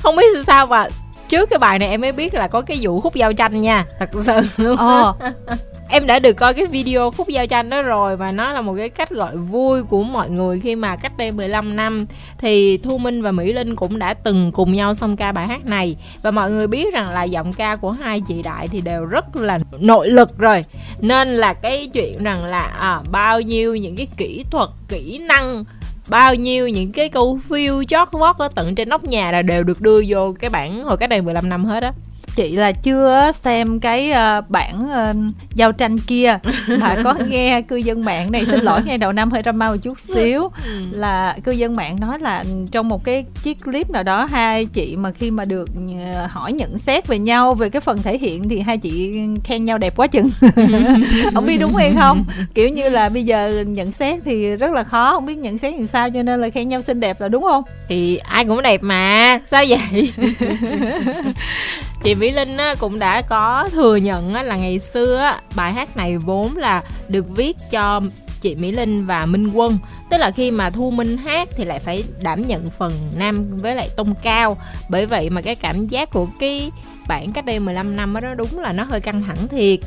Không 0.03 0.15
biết 0.15 0.25
sao 0.47 0.65
mà 0.65 0.87
trước 1.29 1.49
cái 1.49 1.59
bài 1.59 1.79
này 1.79 1.89
em 1.89 2.01
mới 2.01 2.11
biết 2.11 2.33
là 2.33 2.47
có 2.47 2.61
cái 2.61 2.77
vụ 2.81 3.01
khúc 3.01 3.15
giao 3.15 3.33
tranh 3.33 3.61
nha 3.61 3.85
thật 3.99 4.09
sự 4.23 4.41
luôn 4.57 4.77
ờ 4.77 5.13
em 5.93 6.07
đã 6.07 6.19
được 6.19 6.33
coi 6.33 6.53
cái 6.53 6.65
video 6.65 7.11
khúc 7.11 7.27
giao 7.27 7.47
tranh 7.47 7.69
đó 7.69 7.81
rồi 7.81 8.17
và 8.17 8.31
nó 8.31 8.53
là 8.53 8.61
một 8.61 8.73
cái 8.77 8.89
cách 8.89 9.09
gọi 9.09 9.37
vui 9.37 9.83
của 9.83 10.01
mọi 10.03 10.29
người 10.29 10.59
khi 10.59 10.75
mà 10.75 10.95
cách 10.95 11.11
đây 11.17 11.31
15 11.31 11.75
năm. 11.75 12.05
Thì 12.37 12.77
Thu 12.77 12.97
Minh 12.97 13.21
và 13.21 13.31
Mỹ 13.31 13.53
Linh 13.53 13.75
cũng 13.75 13.99
đã 13.99 14.13
từng 14.13 14.51
cùng 14.51 14.73
nhau 14.73 14.95
xong 14.95 15.15
ca 15.15 15.31
bài 15.31 15.47
hát 15.47 15.65
này. 15.65 15.95
Và 16.21 16.31
mọi 16.31 16.51
người 16.51 16.67
biết 16.67 16.93
rằng 16.93 17.09
là 17.09 17.23
giọng 17.23 17.53
ca 17.53 17.75
của 17.75 17.91
hai 17.91 18.21
chị 18.27 18.43
Đại 18.43 18.67
thì 18.67 18.81
đều 18.81 19.05
rất 19.05 19.35
là 19.35 19.59
nội 19.79 20.09
lực 20.09 20.37
rồi. 20.37 20.65
Nên 20.99 21.29
là 21.29 21.53
cái 21.53 21.89
chuyện 21.93 22.23
rằng 22.23 22.43
là 22.43 22.61
à, 22.61 23.01
bao 23.11 23.41
nhiêu 23.41 23.75
những 23.75 23.95
cái 23.95 24.07
kỹ 24.17 24.45
thuật 24.51 24.69
kỹ 24.87 25.17
năng 25.17 25.63
bao 26.07 26.35
nhiêu 26.35 26.67
những 26.67 26.91
cái 26.91 27.09
câu 27.09 27.39
phiêu 27.49 27.83
chót 27.83 28.11
vót 28.11 28.35
ở 28.37 28.47
tận 28.55 28.75
trên 28.75 28.89
nóc 28.89 29.03
nhà 29.03 29.31
là 29.31 29.41
đều 29.41 29.63
được 29.63 29.81
đưa 29.81 30.01
vô 30.07 30.33
cái 30.39 30.49
bản 30.49 30.83
hồi 30.83 30.97
cách 30.97 31.09
đây 31.09 31.21
15 31.21 31.49
năm 31.49 31.65
hết 31.65 31.83
á 31.83 31.93
chị 32.35 32.55
là 32.55 32.71
chưa 32.71 33.31
xem 33.43 33.79
cái 33.79 34.11
uh, 34.11 34.49
bản 34.49 34.85
uh, 34.85 35.33
giao 35.55 35.71
tranh 35.71 35.97
kia 35.97 36.37
mà 36.79 36.95
có 37.03 37.13
nghe 37.27 37.61
cư 37.61 37.75
dân 37.75 38.05
mạng 38.05 38.31
này 38.31 38.45
xin 38.45 38.59
lỗi 38.59 38.81
ngay 38.85 38.97
đầu 38.97 39.11
năm 39.11 39.31
hơi 39.31 39.41
drama 39.43 39.71
một 39.71 39.77
chút 39.81 39.99
xíu. 39.99 40.49
Ừ. 40.65 40.81
là 40.91 41.37
cư 41.43 41.51
dân 41.51 41.75
mạng 41.75 41.97
nói 41.99 42.19
là 42.19 42.43
trong 42.71 42.89
một 42.89 43.03
cái 43.03 43.25
chiếc 43.43 43.63
clip 43.63 43.89
nào 43.89 44.03
đó 44.03 44.27
hai 44.31 44.65
chị 44.65 44.95
mà 44.95 45.11
khi 45.11 45.31
mà 45.31 45.45
được 45.45 45.69
uh, 45.85 46.31
hỏi 46.31 46.53
nhận 46.53 46.79
xét 46.79 47.07
về 47.07 47.19
nhau 47.19 47.53
về 47.53 47.69
cái 47.69 47.79
phần 47.79 48.01
thể 48.03 48.17
hiện 48.17 48.49
thì 48.49 48.59
hai 48.59 48.77
chị 48.77 49.19
khen 49.43 49.63
nhau 49.63 49.77
đẹp 49.77 49.93
quá 49.95 50.07
chừng. 50.07 50.29
Không 51.33 51.45
biết 51.45 51.57
đúng 51.57 51.75
hay 51.75 51.93
không? 51.95 52.25
Kiểu 52.53 52.69
như 52.69 52.89
là 52.89 53.09
bây 53.09 53.23
giờ 53.23 53.63
nhận 53.67 53.91
xét 53.91 54.19
thì 54.25 54.55
rất 54.55 54.71
là 54.71 54.83
khó 54.83 55.11
không 55.13 55.25
biết 55.25 55.37
nhận 55.37 55.57
xét 55.57 55.73
làm 55.73 55.87
sao 55.87 56.09
cho 56.09 56.23
nên 56.23 56.41
là 56.41 56.49
khen 56.49 56.67
nhau 56.67 56.81
xinh 56.81 56.99
đẹp 56.99 57.21
là 57.21 57.27
đúng 57.27 57.43
không? 57.43 57.63
Thì 57.87 58.17
ai 58.17 58.45
cũng 58.45 58.61
đẹp 58.61 58.83
mà 58.83 59.39
sao 59.45 59.63
vậy 59.67 60.11
chị 62.03 62.15
Mỹ 62.15 62.31
Linh 62.31 62.57
á, 62.57 62.75
cũng 62.79 62.99
đã 62.99 63.21
có 63.21 63.69
thừa 63.71 63.95
nhận 63.95 64.33
á, 64.33 64.43
là 64.43 64.57
ngày 64.57 64.79
xưa 64.79 65.17
á, 65.17 65.41
bài 65.55 65.73
hát 65.73 65.97
này 65.97 66.17
vốn 66.17 66.57
là 66.57 66.83
được 67.07 67.25
viết 67.29 67.57
cho 67.71 68.01
chị 68.41 68.55
Mỹ 68.55 68.71
Linh 68.71 69.05
và 69.05 69.25
Minh 69.25 69.51
Quân. 69.53 69.79
Tức 70.09 70.17
là 70.17 70.31
khi 70.31 70.51
mà 70.51 70.69
Thu 70.69 70.91
Minh 70.91 71.17
hát 71.17 71.49
thì 71.55 71.65
lại 71.65 71.79
phải 71.79 72.03
đảm 72.21 72.45
nhận 72.45 72.67
phần 72.77 72.91
nam 73.15 73.45
với 73.57 73.75
lại 73.75 73.89
tông 73.95 74.15
cao. 74.23 74.57
Bởi 74.89 75.05
vậy 75.05 75.29
mà 75.29 75.41
cái 75.41 75.55
cảm 75.55 75.85
giác 75.85 76.09
của 76.09 76.27
cái 76.39 76.71
bản 77.07 77.31
cách 77.33 77.45
đây 77.45 77.59
15 77.59 77.95
năm 77.95 78.13
đó 78.21 78.33
đúng 78.37 78.59
là 78.59 78.71
nó 78.71 78.83
hơi 78.83 79.01
căng 79.01 79.23
thẳng 79.23 79.47
thiệt. 79.47 79.79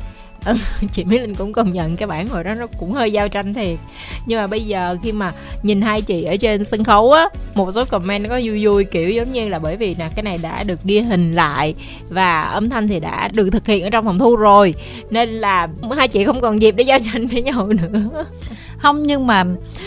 Ừ, 0.47 0.55
chị 0.91 1.03
Mỹ 1.03 1.19
Linh 1.19 1.35
cũng 1.35 1.53
công 1.53 1.73
nhận 1.73 1.97
cái 1.97 2.07
bản 2.07 2.27
hồi 2.27 2.43
đó 2.43 2.53
nó 2.53 2.67
cũng 2.79 2.91
hơi 2.91 3.11
giao 3.11 3.29
tranh 3.29 3.53
thiệt. 3.53 3.77
Nhưng 4.25 4.39
mà 4.39 4.47
bây 4.47 4.65
giờ 4.65 4.97
khi 5.03 5.11
mà 5.11 5.33
nhìn 5.63 5.81
hai 5.81 6.01
chị 6.01 6.23
ở 6.23 6.35
trên 6.35 6.65
sân 6.65 6.83
khấu 6.83 7.11
á 7.11 7.29
một 7.55 7.71
số 7.71 7.85
comment 7.85 8.23
nó 8.23 8.29
có 8.29 8.39
vui 8.43 8.65
vui 8.65 8.83
kiểu 8.83 9.09
giống 9.09 9.33
như 9.33 9.49
là 9.49 9.59
bởi 9.59 9.75
vì 9.75 9.95
nè 9.99 10.09
cái 10.15 10.23
này 10.23 10.39
đã 10.41 10.63
được 10.63 10.83
ghi 10.83 10.99
hình 10.99 11.35
lại 11.35 11.75
và 12.09 12.41
âm 12.41 12.69
thanh 12.69 12.87
thì 12.87 12.99
đã 12.99 13.29
được 13.33 13.49
thực 13.49 13.67
hiện 13.67 13.83
ở 13.83 13.89
trong 13.89 14.05
phòng 14.05 14.19
thu 14.19 14.35
rồi. 14.35 14.73
Nên 15.09 15.29
là 15.29 15.67
hai 15.97 16.07
chị 16.07 16.25
không 16.25 16.41
còn 16.41 16.61
dịp 16.61 16.75
để 16.75 16.83
giao 16.83 16.99
tranh 17.13 17.27
với 17.27 17.41
nhau 17.41 17.67
nữa. 17.67 18.25
Không 18.77 19.03
nhưng 19.03 19.27
mà 19.27 19.43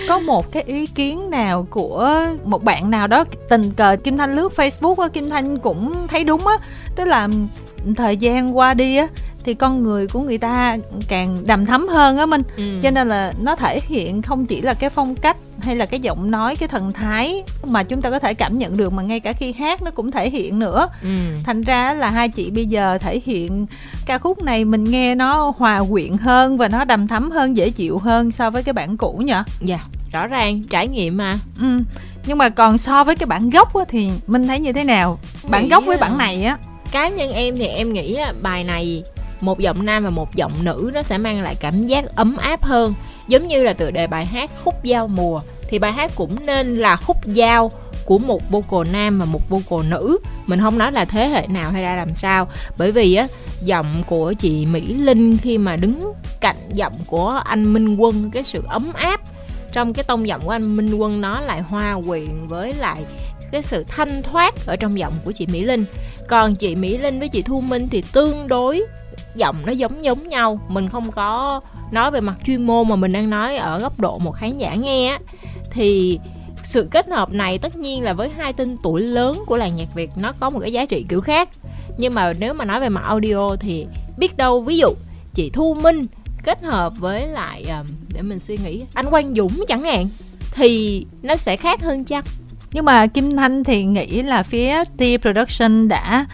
có 0.09 0.19
một 0.19 0.53
cái 0.53 0.63
ý 0.63 0.87
kiến 0.87 1.31
nào 1.31 1.67
của 1.71 2.21
một 2.45 2.65
bạn 2.65 2.91
nào 2.91 3.07
đó 3.07 3.25
tình 3.49 3.71
cờ 3.71 3.97
kim 4.05 4.19
thanh 4.19 4.37
lướt 4.37 4.53
facebook 4.57 5.03
á 5.03 5.09
kim 5.09 5.29
thanh 5.29 5.59
cũng 5.59 6.07
thấy 6.09 6.25
đúng 6.25 6.47
á. 6.47 6.57
Tức 6.97 7.05
là 7.05 7.29
thời 7.97 8.17
gian 8.17 8.57
qua 8.57 8.75
đi 8.75 8.97
á 8.97 9.07
thì 9.45 9.55
con 9.55 9.83
người 9.83 10.07
của 10.07 10.21
người 10.21 10.39
ta 10.39 10.77
càng 11.09 11.37
đầm 11.45 11.67
thắm 11.67 11.89
hơn 11.89 12.17
á 12.17 12.27
minh. 12.27 12.43
Ừ. 12.57 12.81
cho 12.83 12.91
nên 12.91 13.09
là 13.09 13.33
nó 13.41 13.57
thể 13.57 13.81
hiện 13.87 14.23
không 14.23 14.47
chỉ 14.47 14.63
là 14.63 14.75
cái 14.75 14.91
phong 14.91 15.15
cách 15.15 15.37
hay 15.61 15.77
là 15.77 15.87
cái 15.87 16.01
giọng 16.01 16.31
nói 16.31 16.57
cái 16.57 16.69
thần 16.69 16.93
thái 16.93 17.43
mà 17.65 17.83
chúng 17.83 18.03
ta 18.03 18.11
có 18.11 18.19
thể 18.19 18.35
cảm 18.35 18.59
nhận 18.59 18.77
được 18.77 18.93
mà 18.93 19.03
ngay 19.03 19.21
cả 19.21 19.33
khi 19.33 19.53
hát 19.53 19.83
nó 19.83 19.91
cũng 19.91 20.11
thể 20.11 20.31
hiện 20.31 20.59
nữa. 20.59 20.89
Ừ. 21.03 21.09
thành 21.45 21.63
ra 21.63 21.95
là 21.95 22.11
hai 22.11 22.29
chị 22.29 22.51
bây 22.51 22.67
giờ 22.67 22.99
thể 22.99 23.21
hiện 23.25 23.67
ca 24.07 24.19
khúc 24.19 24.43
này 24.43 24.65
mình 24.65 24.85
nghe 24.85 25.15
nó 25.15 25.53
hòa 25.57 25.83
quyện 25.91 26.13
hơn 26.13 26.59
và 26.59 26.69
nó 26.69 26.85
đầm 26.85 27.09
thắm 27.09 27.31
hơn 27.31 27.57
dễ 27.57 27.71
chịu 27.71 27.99
hơn 27.99 28.31
so 28.31 28.51
với 28.51 28.63
cái 28.63 28.73
bản 28.73 28.97
cũ 28.97 29.13
nhỉ 29.13 29.35
dạ 29.61 29.77
yeah, 29.77 30.13
rõ 30.13 30.27
ràng 30.27 30.63
trải 30.71 30.89
nghiệm 30.89 31.17
mà. 31.17 31.39
Ừ 31.61 31.67
nhưng 32.27 32.39
mà 32.39 32.49
còn 32.49 32.79
so 32.79 33.05
với 33.05 33.17
cái 33.17 33.27
bản 33.27 33.51
gốc 33.51 33.77
á, 33.77 33.85
thì 33.89 34.11
minh 34.27 34.47
thấy 34.47 34.61
như 34.61 34.73
thế 34.73 34.85
nào? 34.85 35.19
Bản 35.49 35.69
gốc 35.69 35.85
với 35.87 35.97
bản 35.97 36.19
này 36.19 36.45
á. 36.45 36.59
Cá 36.93 37.09
nhân 37.09 37.33
em 37.33 37.55
thì 37.57 37.67
em 37.67 37.93
nghĩ 37.93 38.19
bài 38.43 38.65
này 38.65 39.03
một 39.43 39.59
giọng 39.59 39.87
nam 39.87 40.05
và 40.05 40.11
một 40.11 40.35
giọng 40.35 40.53
nữ 40.63 40.91
nó 40.95 41.03
sẽ 41.03 41.19
mang 41.19 41.43
lại 41.43 41.55
cảm 41.61 41.87
giác 41.87 42.17
ấm 42.17 42.37
áp 42.37 42.63
hơn. 42.63 42.95
Giống 43.29 43.47
như 43.47 43.63
là 43.63 43.73
tựa 43.73 43.91
đề 43.91 44.07
bài 44.07 44.27
hát 44.27 44.51
khúc 44.65 44.85
giao 44.85 45.09
mùa. 45.09 45.41
Thì 45.69 45.79
bài 45.79 45.93
hát 45.93 46.13
cũng 46.15 46.47
nên 46.47 46.77
là 46.77 46.97
khúc 46.97 47.27
giao 47.27 47.71
của 48.05 48.19
một 48.19 48.51
vocal 48.51 48.93
nam 48.93 49.19
và 49.19 49.25
một 49.25 49.41
vocal 49.49 49.91
nữ. 49.91 50.19
Mình 50.47 50.61
không 50.61 50.79
nói 50.79 50.93
là 50.93 51.05
thế 51.05 51.29
hệ 51.29 51.47
nào 51.47 51.71
hay 51.71 51.83
ra 51.83 51.97
làm 51.97 52.15
sao. 52.15 52.49
Bởi 52.79 52.93
vì 52.93 53.15
á, 53.15 53.27
giọng 53.65 54.03
của 54.07 54.33
chị 54.33 54.67
mỹ 54.67 54.95
linh 54.95 55.39
khi 55.39 55.59
mà 55.59 55.77
đứng 55.77 56.13
cạnh 56.41 56.57
giọng 56.73 56.95
của 57.07 57.41
anh 57.45 57.73
minh 57.73 57.97
quân, 57.97 58.31
cái 58.31 58.45
sự 58.45 58.65
ấm 58.69 58.93
áp 58.93 59.21
trong 59.73 59.93
cái 59.93 60.05
tông 60.05 60.29
giọng 60.29 60.41
của 60.45 60.51
anh 60.51 60.77
minh 60.77 60.95
quân 60.95 61.21
nó 61.21 61.41
lại 61.41 61.61
hoa 61.61 61.97
quyện 62.07 62.47
với 62.47 62.75
lại 62.75 63.05
cái 63.53 63.63
sự 63.63 63.85
thanh 63.89 64.23
thoát 64.23 64.67
ở 64.67 64.77
trong 64.77 64.99
giọng 64.99 65.15
của 65.25 65.33
chị 65.33 65.47
mỹ 65.47 65.65
linh. 65.65 65.85
Còn 66.29 66.55
chị 66.55 66.75
mỹ 66.75 66.99
linh 66.99 67.19
với 67.19 67.29
chị 67.29 67.43
thu 67.43 67.61
minh 67.61 67.89
thì 67.91 68.05
tương 68.13 68.49
đối 68.49 68.83
giọng 69.35 69.57
nó 69.67 69.73
giống 69.73 70.05
giống 70.05 70.29
nhau. 70.29 70.61
Mình 70.69 70.89
không 70.89 71.11
có 71.13 71.61
nói 71.91 72.11
về 72.11 72.21
mặt 72.21 72.37
chuyên 72.45 72.63
môn 72.63 72.89
mà 72.89 72.97
mình 72.97 73.13
đang 73.13 73.31
nói 73.31 73.57
ở 73.57 73.79
góc 73.79 74.01
độ 74.01 74.19
một 74.19 74.33
khán 74.33 74.59
giả 74.59 74.75
nghe 74.75 75.09
á. 75.09 75.19
Thì 75.71 76.19
sự 76.63 76.89
kết 76.91 77.09
hợp 77.09 77.33
này 77.33 77.59
tất 77.59 77.77
nhiên 77.77 78.03
là 78.03 78.13
với 78.13 78.29
hai 78.39 78.53
tên 78.53 78.77
tuổi 78.83 79.01
lớn 79.01 79.43
của 79.47 79.57
làng 79.57 79.77
nhạc 79.77 79.95
Việt 79.95 80.11
nó 80.17 80.33
có 80.41 80.51
một 80.51 80.59
cái 80.61 80.73
giá 80.73 80.87
trị 80.87 81.05
kiểu 81.09 81.21
khác. 81.21 81.49
Nhưng 81.99 82.15
mà 82.15 82.33
nếu 82.39 82.55
mà 82.55 82.65
nói 82.65 82.81
về 82.81 82.89
mặt 82.89 83.05
audio 83.05 83.57
thì 83.57 83.87
biết 84.19 84.37
đâu, 84.37 84.61
ví 84.61 84.79
dụ 84.79 84.89
chị 85.35 85.51
Thu 85.51 85.75
Minh 85.75 86.07
kết 86.45 86.63
hợp 86.63 86.93
với 86.99 87.27
lại 87.29 87.65
ờ, 87.69 87.85
để 88.15 88.23
mình 88.23 88.39
suy 88.39 88.59
nghĩ, 88.65 88.83
anh 88.95 89.11
Quang 89.11 89.35
Dũng 89.35 89.65
chẳng 89.69 89.83
hạn, 89.83 90.09
thì 90.53 91.05
nó 91.23 91.37
sẽ 91.37 91.57
khác 91.57 91.83
hơn 91.83 92.05
chăng? 92.05 92.25
Nhưng 92.73 92.85
mà 92.85 93.07
Kim 93.07 93.37
Thanh 93.37 93.65
thì 93.65 93.85
nghĩ 93.85 94.23
là 94.23 94.43
phía 94.43 94.85
T 94.85 95.03
Production 95.23 95.89
đã 95.89 96.27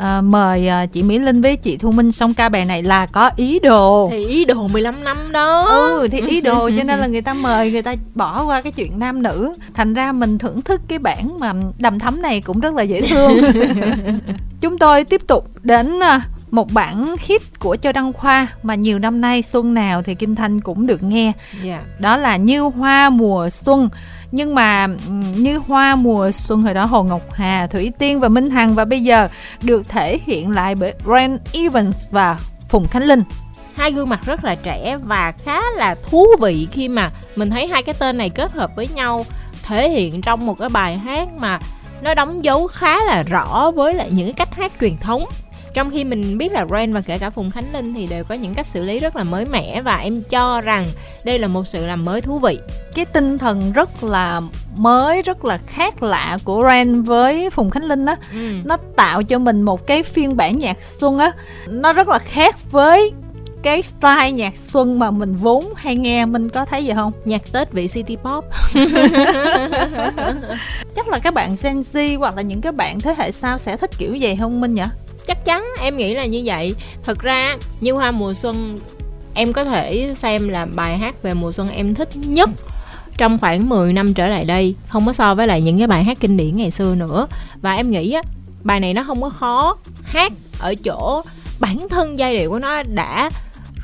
à, 0.00 0.20
mời 0.20 0.68
à, 0.68 0.86
chị 0.86 1.02
Mỹ 1.02 1.18
Linh 1.18 1.40
với 1.40 1.56
chị 1.56 1.76
Thu 1.76 1.92
Minh 1.92 2.12
xong 2.12 2.34
ca 2.34 2.48
bài 2.48 2.64
này 2.64 2.82
là 2.82 3.06
có 3.06 3.30
ý 3.36 3.58
đồ 3.58 4.08
thì 4.10 4.26
ý 4.26 4.44
đồ 4.44 4.68
15 4.68 5.04
năm 5.04 5.16
đó 5.32 5.62
ừ 5.62 6.08
thì 6.10 6.20
ý 6.20 6.40
đồ 6.40 6.70
cho 6.76 6.84
nên 6.84 6.98
là 6.98 7.06
người 7.06 7.22
ta 7.22 7.34
mời 7.34 7.72
người 7.72 7.82
ta 7.82 7.94
bỏ 8.14 8.44
qua 8.44 8.60
cái 8.60 8.72
chuyện 8.72 8.98
nam 8.98 9.22
nữ 9.22 9.52
thành 9.74 9.94
ra 9.94 10.12
mình 10.12 10.38
thưởng 10.38 10.62
thức 10.62 10.80
cái 10.88 10.98
bản 10.98 11.38
mà 11.38 11.52
đầm 11.78 11.98
thấm 11.98 12.22
này 12.22 12.40
cũng 12.40 12.60
rất 12.60 12.74
là 12.74 12.82
dễ 12.82 13.00
thương 13.00 13.36
chúng 14.60 14.78
tôi 14.78 15.04
tiếp 15.04 15.20
tục 15.26 15.44
đến 15.62 16.02
à, 16.02 16.20
một 16.50 16.72
bản 16.72 17.16
hit 17.18 17.42
của 17.58 17.76
Châu 17.76 17.92
Đăng 17.92 18.12
Khoa 18.12 18.46
mà 18.62 18.74
nhiều 18.74 18.98
năm 18.98 19.20
nay 19.20 19.42
xuân 19.42 19.74
nào 19.74 20.02
thì 20.02 20.14
Kim 20.14 20.34
Thanh 20.34 20.60
cũng 20.60 20.86
được 20.86 21.02
nghe. 21.02 21.24
Yeah. 21.24 21.64
Dạ. 21.64 21.80
Đó 21.98 22.16
là 22.16 22.36
Như 22.36 22.60
Hoa 22.60 23.10
mùa 23.10 23.50
xuân 23.50 23.88
nhưng 24.32 24.54
mà 24.54 24.86
như 25.36 25.58
hoa 25.58 25.96
mùa 25.96 26.30
xuân 26.30 26.62
hồi 26.62 26.74
đó 26.74 26.84
Hồ 26.84 27.02
Ngọc 27.02 27.32
Hà, 27.32 27.66
Thủy 27.66 27.92
Tiên 27.98 28.20
và 28.20 28.28
Minh 28.28 28.50
Hằng 28.50 28.74
và 28.74 28.84
bây 28.84 29.02
giờ 29.02 29.28
được 29.62 29.88
thể 29.88 30.18
hiện 30.26 30.50
lại 30.50 30.74
bởi 30.74 30.94
Brand 31.04 31.40
Evans 31.52 31.96
và 32.10 32.38
Phùng 32.68 32.88
Khánh 32.88 33.04
Linh. 33.04 33.22
Hai 33.74 33.92
gương 33.92 34.08
mặt 34.08 34.20
rất 34.26 34.44
là 34.44 34.54
trẻ 34.54 34.98
và 35.02 35.32
khá 35.44 35.60
là 35.76 35.94
thú 35.94 36.26
vị 36.40 36.68
khi 36.72 36.88
mà 36.88 37.10
mình 37.36 37.50
thấy 37.50 37.66
hai 37.66 37.82
cái 37.82 37.94
tên 37.98 38.18
này 38.18 38.30
kết 38.30 38.52
hợp 38.52 38.70
với 38.76 38.88
nhau 38.88 39.24
thể 39.62 39.90
hiện 39.90 40.20
trong 40.20 40.46
một 40.46 40.58
cái 40.58 40.68
bài 40.68 40.98
hát 40.98 41.28
mà 41.38 41.58
nó 42.02 42.14
đóng 42.14 42.44
dấu 42.44 42.66
khá 42.66 43.04
là 43.04 43.22
rõ 43.22 43.70
với 43.70 43.94
lại 43.94 44.10
những 44.10 44.26
cái 44.26 44.32
cách 44.32 44.54
hát 44.54 44.72
truyền 44.80 44.96
thống 44.96 45.24
trong 45.74 45.90
khi 45.90 46.04
mình 46.04 46.38
biết 46.38 46.52
là 46.52 46.66
Ren 46.70 46.92
và 46.92 47.00
kể 47.00 47.18
cả 47.18 47.30
Phùng 47.30 47.50
Khánh 47.50 47.72
Linh 47.72 47.94
thì 47.94 48.06
đều 48.06 48.24
có 48.24 48.34
những 48.34 48.54
cách 48.54 48.66
xử 48.66 48.82
lý 48.82 49.00
rất 49.00 49.16
là 49.16 49.22
mới 49.22 49.44
mẻ 49.44 49.80
và 49.80 49.96
em 49.96 50.22
cho 50.22 50.60
rằng 50.60 50.86
đây 51.24 51.38
là 51.38 51.48
một 51.48 51.66
sự 51.66 51.86
làm 51.86 52.04
mới 52.04 52.20
thú 52.20 52.38
vị. 52.38 52.58
Cái 52.94 53.04
tinh 53.04 53.38
thần 53.38 53.72
rất 53.72 54.04
là 54.04 54.40
mới 54.76 55.22
rất 55.22 55.44
là 55.44 55.58
khác 55.66 56.02
lạ 56.02 56.38
của 56.44 56.64
Ren 56.70 57.02
với 57.02 57.50
Phùng 57.50 57.70
Khánh 57.70 57.84
Linh 57.84 58.06
á. 58.06 58.16
Ừ. 58.32 58.52
nó 58.64 58.76
tạo 58.96 59.22
cho 59.22 59.38
mình 59.38 59.62
một 59.62 59.86
cái 59.86 60.02
phiên 60.02 60.36
bản 60.36 60.58
nhạc 60.58 60.76
xuân 60.82 61.18
á. 61.18 61.32
Nó 61.66 61.92
rất 61.92 62.08
là 62.08 62.18
khác 62.18 62.56
với 62.70 63.12
cái 63.62 63.82
style 63.82 64.32
nhạc 64.32 64.56
xuân 64.56 64.98
mà 64.98 65.10
mình 65.10 65.36
vốn 65.36 65.64
hay 65.76 65.96
nghe. 65.96 66.26
Mình 66.26 66.48
có 66.48 66.64
thấy 66.64 66.84
gì 66.84 66.92
không? 66.94 67.12
Nhạc 67.24 67.52
tết 67.52 67.72
vị 67.72 67.88
city 67.88 68.16
pop. 68.16 68.44
Chắc 70.96 71.08
là 71.08 71.18
các 71.18 71.34
bạn 71.34 71.56
Gen 71.62 71.82
Z 71.92 72.18
hoặc 72.18 72.36
là 72.36 72.42
những 72.42 72.60
cái 72.60 72.72
bạn 72.72 73.00
thế 73.00 73.14
hệ 73.18 73.32
sau 73.32 73.58
sẽ 73.58 73.76
thích 73.76 73.90
kiểu 73.98 74.14
gì 74.14 74.36
không 74.40 74.60
minh 74.60 74.74
nhỉ 74.74 74.84
chắc 75.30 75.44
chắn 75.44 75.64
em 75.80 75.96
nghĩ 75.96 76.14
là 76.14 76.26
như 76.26 76.42
vậy. 76.44 76.74
Thật 77.02 77.18
ra, 77.18 77.56
như 77.80 77.92
hoa 77.92 78.10
mùa 78.10 78.34
xuân, 78.34 78.78
em 79.34 79.52
có 79.52 79.64
thể 79.64 80.14
xem 80.16 80.48
là 80.48 80.66
bài 80.66 80.98
hát 80.98 81.22
về 81.22 81.34
mùa 81.34 81.52
xuân 81.52 81.70
em 81.70 81.94
thích 81.94 82.08
nhất 82.14 82.50
trong 83.16 83.38
khoảng 83.38 83.68
10 83.68 83.92
năm 83.92 84.14
trở 84.14 84.28
lại 84.28 84.44
đây. 84.44 84.74
Không 84.88 85.06
có 85.06 85.12
so 85.12 85.34
với 85.34 85.46
lại 85.46 85.60
những 85.60 85.78
cái 85.78 85.86
bài 85.86 86.04
hát 86.04 86.16
kinh 86.20 86.36
điển 86.36 86.56
ngày 86.56 86.70
xưa 86.70 86.94
nữa. 86.94 87.26
Và 87.60 87.74
em 87.74 87.90
nghĩ 87.90 88.12
á, 88.12 88.22
bài 88.62 88.80
này 88.80 88.94
nó 88.94 89.04
không 89.06 89.22
có 89.22 89.30
khó. 89.30 89.76
Hát 90.04 90.32
ở 90.58 90.74
chỗ 90.74 91.22
bản 91.60 91.88
thân 91.90 92.18
giai 92.18 92.38
điệu 92.38 92.50
của 92.50 92.58
nó 92.58 92.82
đã 92.82 93.30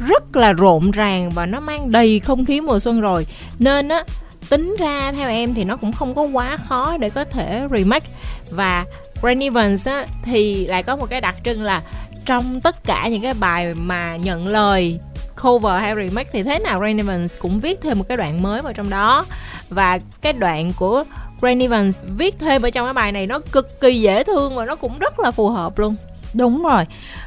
rất 0.08 0.36
là 0.36 0.52
rộn 0.52 0.90
ràng 0.90 1.30
và 1.30 1.46
nó 1.46 1.60
mang 1.60 1.90
đầy 1.92 2.20
không 2.20 2.44
khí 2.44 2.60
mùa 2.60 2.78
xuân 2.78 3.00
rồi. 3.00 3.26
Nên 3.58 3.88
á, 3.88 4.04
tính 4.48 4.76
ra 4.78 5.12
theo 5.12 5.28
em 5.28 5.54
thì 5.54 5.64
nó 5.64 5.76
cũng 5.76 5.92
không 5.92 6.14
có 6.14 6.22
quá 6.22 6.56
khó 6.68 6.96
để 6.98 7.10
có 7.10 7.24
thể 7.24 7.66
remake. 7.70 8.08
Và 8.50 8.84
Rain 9.22 9.38
Evans 9.38 9.86
á, 9.86 10.06
thì 10.22 10.66
lại 10.66 10.82
có 10.82 10.96
một 10.96 11.06
cái 11.10 11.20
đặc 11.20 11.34
trưng 11.44 11.62
là 11.62 11.82
trong 12.24 12.60
tất 12.60 12.84
cả 12.84 13.08
những 13.08 13.22
cái 13.22 13.34
bài 13.34 13.74
mà 13.74 14.16
nhận 14.16 14.48
lời 14.48 15.00
cover 15.42 15.80
hay 15.80 15.94
remake 15.96 16.30
thì 16.32 16.42
thế 16.42 16.58
nào 16.58 16.80
Rain 16.80 16.96
Evans 16.96 17.32
cũng 17.38 17.60
viết 17.60 17.80
thêm 17.80 17.98
một 17.98 18.04
cái 18.08 18.16
đoạn 18.16 18.42
mới 18.42 18.62
vào 18.62 18.72
trong 18.72 18.90
đó 18.90 19.24
và 19.68 19.98
cái 20.20 20.32
đoạn 20.32 20.72
của 20.76 21.04
Rain 21.42 21.58
Evans 21.58 21.96
viết 22.16 22.38
thêm 22.38 22.62
ở 22.62 22.70
trong 22.70 22.86
cái 22.86 22.94
bài 22.94 23.12
này 23.12 23.26
nó 23.26 23.38
cực 23.52 23.80
kỳ 23.80 24.00
dễ 24.00 24.24
thương 24.24 24.56
và 24.56 24.64
nó 24.64 24.76
cũng 24.76 24.98
rất 24.98 25.20
là 25.20 25.30
phù 25.30 25.48
hợp 25.48 25.78
luôn 25.78 25.96
đúng 26.34 26.62
rồi 26.62 26.84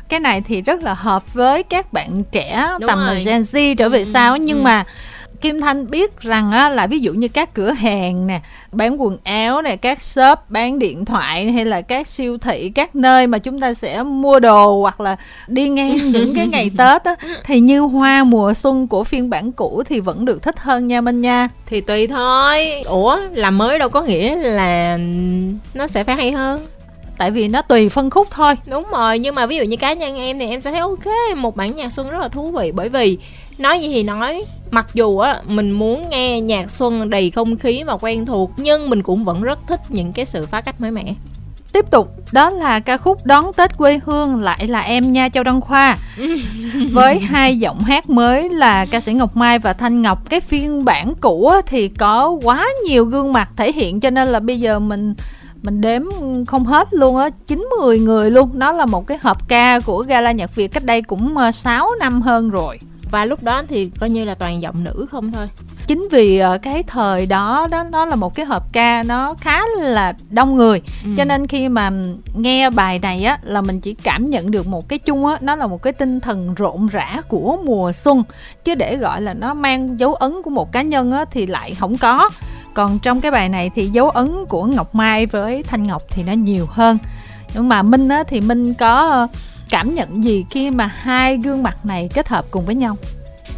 cái 0.10 0.20
này 0.20 0.42
thì 0.42 0.62
rất 0.62 0.82
là 0.82 0.94
hợp 0.94 1.34
với 1.34 1.64
các 1.64 1.94
bạn 1.94 2.24
trẻ 2.32 2.68
đúng 2.80 2.88
tầm 2.88 3.00
rồi. 3.00 3.24
Gen 3.26 3.42
Z 3.42 3.76
trở 3.76 3.90
về 3.90 4.00
ừ, 4.00 4.06
sau 4.14 4.38
nhưng 4.38 4.58
ừ. 4.58 4.62
mà 4.62 4.86
Kim 5.42 5.60
Thanh 5.60 5.90
biết 5.92 6.22
rằng 6.22 6.52
á, 6.52 6.70
là 6.70 6.88
ví 6.88 7.00
dụ 7.00 7.14
như 7.14 7.28
các 7.28 7.54
cửa 7.54 7.72
hàng 7.72 8.28
nè 8.28 8.42
bán 8.72 9.02
quần 9.02 9.18
áo 9.24 9.62
nè 9.62 9.76
các 9.76 10.02
shop 10.02 10.40
bán 10.50 10.80
điện 10.80 11.06
thoại 11.06 11.52
hay 11.52 11.66
là 11.66 11.82
các 11.82 12.08
siêu 12.08 12.38
thị 12.38 12.72
các 12.76 12.96
nơi 12.96 13.28
mà 13.28 13.38
chúng 13.38 13.60
ta 13.60 13.74
sẽ 13.74 14.04
mua 14.04 14.40
đồ 14.40 14.82
hoặc 14.82 15.02
là 15.02 15.16
đi 15.48 15.70
ngang 15.70 15.98
những 16.12 16.36
cái 16.36 16.48
ngày 16.48 16.72
Tết 16.78 17.04
á 17.04 17.16
thì 17.46 17.60
như 17.60 17.80
hoa 17.80 18.24
mùa 18.24 18.54
xuân 18.54 18.88
của 18.88 19.04
phiên 19.04 19.30
bản 19.30 19.52
cũ 19.52 19.84
thì 19.86 20.00
vẫn 20.00 20.26
được 20.26 20.44
thích 20.44 20.60
hơn 20.60 20.88
nha 20.88 21.02
Minh 21.02 21.22
nha. 21.22 21.50
Thì 21.66 21.82
tùy 21.82 22.08
thôi. 22.08 22.84
Ủa 22.86 23.20
làm 23.32 23.58
mới 23.58 23.80
đâu 23.80 23.90
có 23.90 24.02
nghĩa 24.02 24.36
là 24.36 25.00
nó 25.74 25.88
sẽ 25.88 26.04
phải 26.04 26.16
hay 26.16 26.32
hơn. 26.32 26.62
Tại 27.18 27.32
vì 27.32 27.48
nó 27.48 27.62
tùy 27.62 27.90
phân 27.90 28.10
khúc 28.10 28.28
thôi. 28.32 28.54
Đúng 28.68 28.86
rồi 28.92 29.20
nhưng 29.20 29.36
mà 29.36 29.46
ví 29.46 29.58
dụ 29.58 29.64
như 29.64 29.78
cá 29.78 29.94
nhân 29.94 30.18
em 30.18 30.40
thì 30.40 30.48
em 30.48 30.62
sẽ 30.62 30.72
thấy 30.72 30.80
ok 30.80 31.38
một 31.38 31.56
bản 31.56 31.76
nhạc 31.76 31.94
xuân 31.94 32.10
rất 32.10 32.18
là 32.20 32.28
thú 32.28 32.52
vị. 32.52 32.72
Bởi 32.72 32.90
vì 32.90 33.18
nói 33.60 33.82
gì 33.82 33.88
thì 33.88 34.04
nói. 34.04 34.44
Mặc 34.72 34.88
dù 34.94 35.18
á 35.18 35.42
mình 35.48 35.72
muốn 35.72 36.10
nghe 36.10 36.42
nhạc 36.42 36.72
xuân 36.72 37.10
đầy 37.10 37.32
không 37.32 37.58
khí 37.58 37.84
và 37.84 37.98
quen 38.02 38.26
thuộc 38.26 38.52
nhưng 38.58 38.90
mình 38.90 39.04
cũng 39.04 39.24
vẫn 39.24 39.42
rất 39.42 39.60
thích 39.68 39.82
những 39.90 40.14
cái 40.14 40.26
sự 40.26 40.46
phá 40.46 40.62
cách 40.62 40.82
mới 40.82 40.92
mẻ. 40.92 41.14
Tiếp 41.74 41.92
tục, 41.92 42.16
đó 42.32 42.50
là 42.50 42.80
ca 42.80 42.98
khúc 42.98 43.26
Đón 43.26 43.54
Tết 43.54 43.78
quê 43.78 44.00
hương 44.06 44.42
lại 44.42 44.68
là 44.68 44.82
em 44.82 45.12
nha 45.12 45.30
Châu 45.30 45.44
Đăng 45.44 45.62
Khoa. 45.62 45.98
Với 46.92 47.20
hai 47.20 47.60
giọng 47.60 47.80
hát 47.80 48.10
mới 48.10 48.50
là 48.50 48.86
ca 48.86 49.02
sĩ 49.02 49.14
Ngọc 49.14 49.36
Mai 49.36 49.60
và 49.60 49.74
Thanh 49.74 50.02
Ngọc. 50.02 50.30
Cái 50.30 50.40
phiên 50.40 50.86
bản 50.86 51.14
cũ 51.22 51.52
thì 51.66 51.88
có 51.88 52.30
quá 52.44 52.68
nhiều 52.86 53.06
gương 53.06 53.34
mặt 53.34 53.52
thể 53.56 53.72
hiện 53.72 54.00
cho 54.00 54.10
nên 54.10 54.28
là 54.28 54.40
bây 54.40 54.60
giờ 54.60 54.80
mình 54.80 55.14
mình 55.64 55.82
đếm 55.82 56.02
không 56.48 56.66
hết 56.66 56.88
luôn 56.92 57.18
á 57.18 57.30
chín 57.48 57.70
mười 57.80 58.00
người 58.00 58.32
luôn. 58.32 58.50
Nó 58.54 58.72
là 58.72 58.86
một 58.86 59.08
cái 59.08 59.18
hợp 59.22 59.48
ca 59.48 59.80
của 59.80 60.04
gala 60.04 60.32
nhạc 60.32 60.56
việt 60.56 60.68
cách 60.68 60.86
đây 60.86 61.02
cũng 61.02 61.36
6 61.54 61.88
ờ, 61.88 61.96
năm 62.00 62.22
hơn 62.22 62.50
rồi 62.50 62.80
và 63.12 63.26
lúc 63.26 63.44
đó 63.44 63.64
thì 63.70 63.92
coi 64.00 64.10
như 64.10 64.26
là 64.26 64.36
toàn 64.36 64.62
giọng 64.62 64.84
nữ 64.84 65.06
không 65.12 65.32
thôi. 65.32 65.48
Chính 65.88 66.08
vì 66.12 66.40
ờ, 66.40 66.58
cái 66.58 66.84
thời 66.84 67.26
đó 67.26 67.68
đó 67.72 67.84
nó 67.92 68.06
là 68.06 68.16
một 68.16 68.36
cái 68.36 68.46
hợp 68.46 68.74
ca 68.74 69.04
nó 69.04 69.36
khá 69.42 69.62
là 69.78 70.14
đông 70.30 70.56
người. 70.56 70.82
Ừ. 71.04 71.10
cho 71.18 71.26
nên 71.26 71.48
khi 71.48 71.70
mà 71.70 71.92
nghe 72.34 72.70
bài 72.70 73.00
này 73.00 73.24
á 73.24 73.40
là 73.44 73.62
mình 73.62 73.80
chỉ 73.82 73.94
cảm 73.94 74.30
nhận 74.30 74.52
được 74.52 74.68
một 74.68 74.90
cái 74.90 75.00
chung 75.00 75.26
á 75.26 75.38
nó 75.42 75.56
là 75.56 75.68
một 75.68 75.84
cái 75.84 75.94
tinh 75.94 76.20
thần 76.20 76.54
rộn 76.54 76.88
rã 76.88 77.22
của 77.28 77.58
mùa 77.66 77.92
xuân. 77.94 78.24
Chứ 78.64 78.76
để 78.76 78.98
gọi 78.98 79.22
là 79.22 79.34
nó 79.34 79.54
mang 79.54 80.00
dấu 80.00 80.14
ấn 80.14 80.42
của 80.44 80.50
một 80.50 80.72
cá 80.72 80.82
nhân 80.82 81.12
á 81.12 81.26
thì 81.32 81.46
lại 81.46 81.76
không 81.80 81.98
có. 81.98 82.30
Còn 82.74 83.00
trong 83.00 83.22
cái 83.22 83.32
bài 83.32 83.50
này 83.50 83.72
thì 83.76 83.88
dấu 83.88 84.10
ấn 84.10 84.46
của 84.50 84.66
ngọc 84.66 84.96
mai 84.96 85.26
với 85.26 85.64
thanh 85.64 85.84
ngọc 85.84 86.02
thì 86.10 86.24
nó 86.24 86.34
nhiều 86.34 86.66
hơn. 86.70 86.98
Nhưng 87.54 87.70
mà 87.70 87.82
minh 87.82 88.10
á 88.10 88.24
thì 88.28 88.42
minh 88.42 88.74
có 88.74 89.28
cảm 89.70 89.96
nhận 89.96 90.24
gì 90.24 90.46
khi 90.50 90.72
mà 90.72 90.86
hai 90.86 91.38
gương 91.38 91.64
mặt 91.64 91.86
này 91.86 92.10
kết 92.14 92.28
hợp 92.28 92.46
cùng 92.52 92.66
với 92.66 92.76
nhau? 92.76 92.98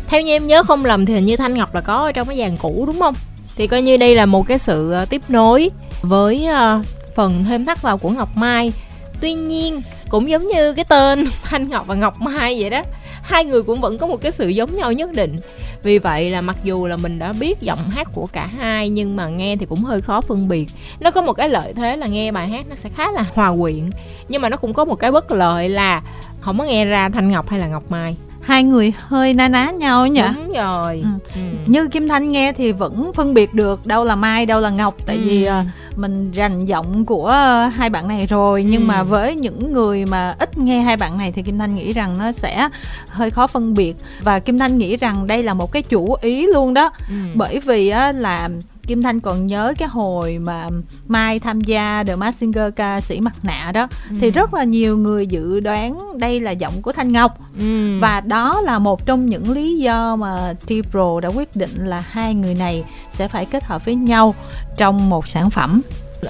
Theo 0.08 0.22
như 0.22 0.32
em 0.32 0.48
nhớ 0.48 0.64
không 0.64 0.86
lầm 0.86 1.06
thì 1.06 1.14
hình 1.14 1.26
như 1.26 1.38
thanh 1.38 1.54
ngọc 1.54 1.76
là 1.76 1.82
có 1.82 1.98
ở 1.98 2.12
trong 2.12 2.28
cái 2.28 2.38
dàn 2.38 2.58
cũ 2.58 2.84
đúng 2.88 3.00
không? 3.00 3.16
Thì 3.56 3.68
coi 3.68 3.82
như 3.82 3.98
đây 3.98 4.16
là 4.16 4.26
một 4.26 4.48
cái 4.48 4.58
sự 4.58 4.92
ờ, 4.92 5.06
tiếp 5.06 5.22
nối 5.30 5.70
với 6.02 6.46
ờ, 6.46 6.82
phần 7.16 7.46
thêm 7.48 7.66
thắt 7.66 7.82
vào 7.82 7.98
của 7.98 8.10
ngọc 8.10 8.38
mai. 8.38 8.74
Tuy 9.22 9.34
nhiên, 9.34 9.82
cũng 10.10 10.30
giống 10.30 10.48
như 10.48 10.74
cái 10.74 10.86
tên 10.86 11.26
thanh 11.44 11.68
ngọc 11.68 11.88
và 11.88 11.96
ngọc 11.96 12.22
mai 12.22 12.58
vậy 12.62 12.70
đó 12.70 12.82
hai 13.22 13.46
người 13.46 13.64
cũng 13.64 13.82
vẫn 13.82 13.98
có 13.98 14.08
một 14.08 14.22
cái 14.22 14.32
sự 14.32 14.48
giống 14.48 14.76
nhau 14.76 14.92
nhất 14.92 15.12
định 15.12 15.36
vì 15.84 15.98
vậy 15.98 16.30
là 16.30 16.42
mặc 16.42 16.56
dù 16.64 16.88
là 16.88 16.98
mình 16.98 17.20
đã 17.20 17.34
biết 17.34 17.62
giọng 17.62 17.90
hát 17.90 18.08
của 18.14 18.28
cả 18.34 18.50
hai 18.58 18.90
nhưng 18.90 19.16
mà 19.16 19.28
nghe 19.28 19.56
thì 19.56 19.66
cũng 19.66 19.84
hơi 19.84 20.02
khó 20.02 20.22
phân 20.22 20.48
biệt 20.48 20.68
nó 21.00 21.12
có 21.12 21.22
một 21.22 21.34
cái 21.34 21.50
lợi 21.50 21.74
thế 21.74 21.98
là 21.98 22.08
nghe 22.08 22.32
bài 22.32 22.50
hát 22.50 22.66
nó 22.70 22.76
sẽ 22.76 22.90
khá 22.90 23.12
là 23.12 23.26
hòa 23.34 23.54
quyện 23.62 23.90
nhưng 24.30 24.42
mà 24.42 24.50
nó 24.50 24.58
cũng 24.58 24.74
có 24.74 24.86
một 24.86 24.96
cái 24.96 25.12
bất 25.12 25.32
lợi 25.32 25.70
là 25.70 26.02
không 26.40 26.58
có 26.58 26.64
nghe 26.64 26.86
ra 26.86 27.10
thanh 27.10 27.32
ngọc 27.32 27.50
hay 27.50 27.60
là 27.60 27.68
ngọc 27.68 27.84
mai 27.90 28.16
hai 28.42 28.64
người 28.64 28.94
hơi 28.98 29.34
na 29.34 29.48
ná 29.48 29.72
nhau 29.72 30.08
nhỉ 30.08 30.22
đúng 30.36 30.54
rồi 30.54 31.02
ừ. 31.04 31.10
Ừ. 31.36 31.42
như 31.66 31.88
kim 31.88 32.08
thanh 32.08 32.32
nghe 32.32 32.54
thì 32.54 32.72
vẫn 32.72 33.12
phân 33.14 33.34
biệt 33.34 33.54
được 33.54 33.86
đâu 33.86 34.06
là 34.06 34.16
mai 34.16 34.46
đâu 34.46 34.62
là 34.62 34.70
ngọc 34.70 34.96
tại 35.06 35.16
ừ. 35.16 35.22
vì 35.26 35.48
uh, 35.48 35.54
mình 35.98 36.32
rành 36.32 36.66
giọng 36.66 37.06
của 37.06 37.30
hai 37.76 37.90
bạn 37.90 38.08
này 38.08 38.28
rồi 38.28 38.64
nhưng 38.64 38.82
ừ. 38.82 38.86
mà 38.86 39.04
với 39.04 39.36
những 39.36 39.74
người 39.74 40.06
mà 40.06 40.36
ít 40.40 40.58
nghe 40.58 40.82
hai 40.82 40.98
bạn 40.98 41.18
này 41.18 41.32
thì 41.32 41.44
kim 41.44 41.58
thanh 41.58 41.76
nghĩ 41.76 41.92
rằng 41.92 42.18
nó 42.18 42.32
sẽ 42.32 42.70
hơi 43.08 43.30
khó 43.30 43.48
phân 43.48 43.74
biệt 43.74 43.96
và 44.24 44.40
kim 44.40 44.60
thanh 44.60 44.78
nghĩ 44.78 44.98
rằng 44.98 45.28
đây 45.28 45.44
là 45.44 45.54
một 45.54 45.72
cái 45.72 45.82
chủ 45.82 46.16
ý 46.22 46.48
luôn 46.54 46.74
đó 46.74 46.92
ừ. 47.10 47.16
bởi 47.36 47.60
vì 47.60 47.94
uh, 48.10 48.16
là 48.16 48.50
Kim 48.88 49.02
Thanh 49.02 49.20
còn 49.20 49.48
nhớ 49.48 49.74
cái 49.78 49.88
hồi 49.88 50.38
mà 50.38 50.68
Mai 51.08 51.40
tham 51.40 51.62
gia 51.62 52.04
The 52.08 52.16
Masked 52.16 52.40
Singer 52.40 52.74
ca 52.76 53.02
sĩ 53.02 53.22
mặt 53.22 53.34
nạ 53.44 53.72
đó 53.74 53.88
ừ. 54.10 54.16
thì 54.22 54.32
rất 54.32 54.54
là 54.54 54.64
nhiều 54.64 54.98
người 54.98 55.28
dự 55.28 55.60
đoán 55.60 56.20
đây 56.20 56.40
là 56.40 56.52
giọng 56.52 56.82
của 56.82 56.92
Thanh 56.92 57.12
Ngọc 57.12 57.38
ừ. 57.60 58.00
và 58.00 58.22
đó 58.22 58.62
là 58.62 58.80
một 58.80 59.06
trong 59.06 59.30
những 59.30 59.52
lý 59.52 59.78
do 59.78 60.16
mà 60.16 60.54
T-Pro 60.68 61.20
đã 61.20 61.30
quyết 61.30 61.56
định 61.56 61.86
là 61.86 62.04
hai 62.10 62.36
người 62.36 62.54
này 62.54 62.84
sẽ 63.12 63.28
phải 63.28 63.46
kết 63.46 63.64
hợp 63.64 63.86
với 63.86 63.96
nhau 63.96 64.36
trong 64.78 65.10
một 65.10 65.28
sản 65.28 65.50
phẩm 65.50 65.82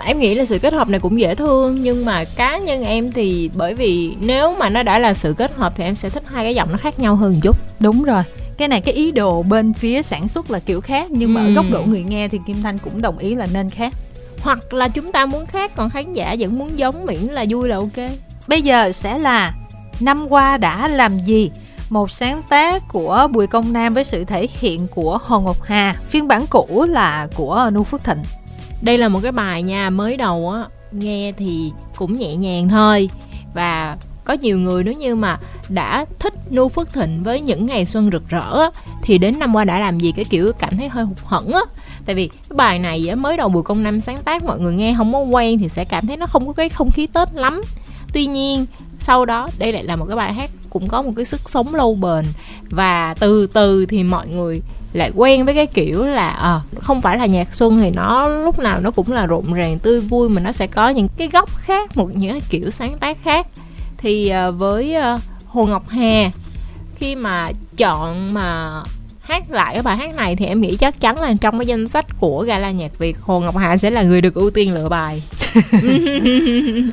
em 0.05 0.19
nghĩ 0.19 0.35
là 0.35 0.45
sự 0.45 0.59
kết 0.59 0.73
hợp 0.73 0.89
này 0.89 0.99
cũng 0.99 1.19
dễ 1.19 1.35
thương 1.35 1.83
nhưng 1.83 2.05
mà 2.05 2.23
cá 2.23 2.57
nhân 2.57 2.83
em 2.83 3.11
thì 3.11 3.49
bởi 3.55 3.73
vì 3.73 4.15
nếu 4.21 4.55
mà 4.59 4.69
nó 4.69 4.83
đã 4.83 4.99
là 4.99 5.13
sự 5.13 5.33
kết 5.33 5.55
hợp 5.55 5.73
thì 5.77 5.83
em 5.83 5.95
sẽ 5.95 6.09
thích 6.09 6.23
hai 6.25 6.45
cái 6.45 6.55
giọng 6.55 6.71
nó 6.71 6.77
khác 6.77 6.99
nhau 6.99 7.15
hơn 7.15 7.33
một 7.33 7.39
chút 7.43 7.57
đúng 7.79 8.03
rồi 8.03 8.23
cái 8.61 8.67
này 8.67 8.81
cái 8.81 8.93
ý 8.93 9.11
đồ 9.11 9.43
bên 9.43 9.73
phía 9.73 10.03
sản 10.03 10.27
xuất 10.27 10.51
là 10.51 10.59
kiểu 10.59 10.81
khác 10.81 11.11
nhưng 11.11 11.33
mà 11.33 11.41
ừ. 11.41 11.47
ở 11.47 11.53
góc 11.53 11.65
độ 11.71 11.83
người 11.85 12.03
nghe 12.03 12.27
thì 12.27 12.39
kim 12.47 12.61
thanh 12.61 12.77
cũng 12.77 13.01
đồng 13.01 13.17
ý 13.17 13.35
là 13.35 13.47
nên 13.53 13.69
khác. 13.69 13.93
Hoặc 14.41 14.73
là 14.73 14.87
chúng 14.87 15.11
ta 15.11 15.25
muốn 15.25 15.45
khác 15.45 15.71
còn 15.75 15.89
khán 15.89 16.13
giả 16.13 16.35
vẫn 16.39 16.59
muốn 16.59 16.79
giống 16.79 17.05
miễn 17.05 17.19
là 17.19 17.45
vui 17.49 17.69
là 17.69 17.75
ok. 17.75 18.11
Bây 18.47 18.61
giờ 18.61 18.91
sẽ 18.91 19.17
là 19.17 19.53
năm 19.99 20.27
qua 20.29 20.57
đã 20.57 20.87
làm 20.87 21.19
gì? 21.19 21.51
Một 21.89 22.11
sáng 22.11 22.41
tác 22.49 22.83
của 22.87 23.27
Bùi 23.31 23.47
Công 23.47 23.73
Nam 23.73 23.93
với 23.93 24.03
sự 24.03 24.25
thể 24.25 24.47
hiện 24.59 24.87
của 24.87 25.19
Hồ 25.23 25.41
Ngọc 25.41 25.63
Hà. 25.63 25.95
Phiên 26.07 26.27
bản 26.27 26.45
cũ 26.49 26.85
là 26.89 27.27
của 27.35 27.69
Nu 27.73 27.83
Phước 27.83 28.03
Thịnh. 28.03 28.21
Đây 28.81 28.97
là 28.97 29.09
một 29.09 29.19
cái 29.23 29.31
bài 29.31 29.63
nha 29.63 29.89
mới 29.89 30.17
đầu 30.17 30.51
á 30.51 30.65
nghe 30.91 31.31
thì 31.37 31.71
cũng 31.95 32.15
nhẹ 32.15 32.35
nhàng 32.35 32.69
thôi. 32.69 33.09
Và 33.53 33.97
có 34.31 34.37
nhiều 34.41 34.59
người 34.59 34.83
nếu 34.83 34.93
như 34.93 35.15
mà 35.15 35.37
đã 35.69 36.05
thích 36.19 36.33
Nu 36.49 36.69
Phước 36.69 36.93
Thịnh 36.93 37.23
với 37.23 37.41
những 37.41 37.65
ngày 37.65 37.85
xuân 37.85 38.09
rực 38.11 38.29
rỡ 38.29 38.69
thì 39.01 39.17
đến 39.17 39.39
năm 39.39 39.55
qua 39.55 39.63
đã 39.63 39.79
làm 39.79 39.99
gì 39.99 40.11
cái 40.15 40.25
kiểu 40.25 40.51
cảm 40.59 40.77
thấy 40.77 40.89
hơi 40.89 41.05
hụt 41.05 41.17
hẫng 41.25 41.51
á. 41.53 41.61
Tại 42.05 42.15
vì 42.15 42.27
cái 42.27 42.55
bài 42.55 42.79
này 42.79 43.15
mới 43.15 43.37
đầu 43.37 43.49
bùi 43.49 43.63
công 43.63 43.83
năm 43.83 44.01
sáng 44.01 44.17
tác 44.23 44.43
mọi 44.43 44.59
người 44.59 44.73
nghe 44.73 44.93
không 44.97 45.13
có 45.13 45.19
quen 45.19 45.59
thì 45.59 45.69
sẽ 45.69 45.85
cảm 45.85 46.07
thấy 46.07 46.17
nó 46.17 46.25
không 46.25 46.47
có 46.47 46.53
cái 46.53 46.69
không 46.69 46.91
khí 46.91 47.07
tết 47.07 47.33
lắm. 47.33 47.61
Tuy 48.13 48.25
nhiên 48.25 48.65
sau 48.99 49.25
đó 49.25 49.47
đây 49.57 49.71
lại 49.71 49.83
là 49.83 49.95
một 49.95 50.05
cái 50.05 50.15
bài 50.15 50.33
hát 50.33 50.49
cũng 50.69 50.87
có 50.87 51.01
một 51.01 51.11
cái 51.15 51.25
sức 51.25 51.49
sống 51.49 51.75
lâu 51.75 51.95
bền 51.95 52.25
và 52.69 53.15
từ 53.19 53.47
từ 53.47 53.85
thì 53.85 54.03
mọi 54.03 54.27
người 54.27 54.61
lại 54.93 55.11
quen 55.15 55.45
với 55.45 55.55
cái 55.55 55.67
kiểu 55.67 56.05
là 56.05 56.29
à, 56.29 56.59
không 56.81 57.01
phải 57.01 57.17
là 57.17 57.25
nhạc 57.25 57.55
xuân 57.55 57.79
thì 57.79 57.89
nó 57.89 58.27
lúc 58.27 58.59
nào 58.59 58.79
nó 58.81 58.91
cũng 58.91 59.11
là 59.11 59.25
rộn 59.25 59.53
ràng 59.53 59.79
tươi 59.79 59.99
vui 59.99 60.29
mà 60.29 60.41
nó 60.41 60.51
sẽ 60.51 60.67
có 60.67 60.89
những 60.89 61.07
cái 61.17 61.27
góc 61.27 61.49
khác 61.57 61.97
một 61.97 62.09
những 62.13 62.31
cái 62.31 62.41
kiểu 62.49 62.69
sáng 62.69 62.97
tác 62.97 63.17
khác 63.23 63.47
thì 64.01 64.33
uh, 64.49 64.59
với 64.59 64.95
uh, 65.15 65.21
hồ 65.47 65.65
ngọc 65.65 65.89
hà 65.89 66.31
khi 66.95 67.15
mà 67.15 67.51
chọn 67.77 68.33
mà 68.33 68.81
hát 69.21 69.51
lại 69.51 69.73
cái 69.73 69.83
bài 69.83 69.97
hát 69.97 70.15
này 70.15 70.35
thì 70.35 70.45
em 70.45 70.61
nghĩ 70.61 70.77
chắc 70.77 70.99
chắn 70.99 71.19
là 71.19 71.33
trong 71.41 71.59
cái 71.59 71.67
danh 71.67 71.87
sách 71.87 72.05
của 72.19 72.43
gala 72.47 72.71
nhạc 72.71 72.97
Việt 72.99 73.17
Hồ 73.21 73.39
Ngọc 73.39 73.57
Hà 73.57 73.77
sẽ 73.77 73.89
là 73.89 74.03
người 74.03 74.21
được 74.21 74.33
ưu 74.33 74.49
tiên 74.49 74.73
lựa 74.73 74.89
bài. 74.89 75.23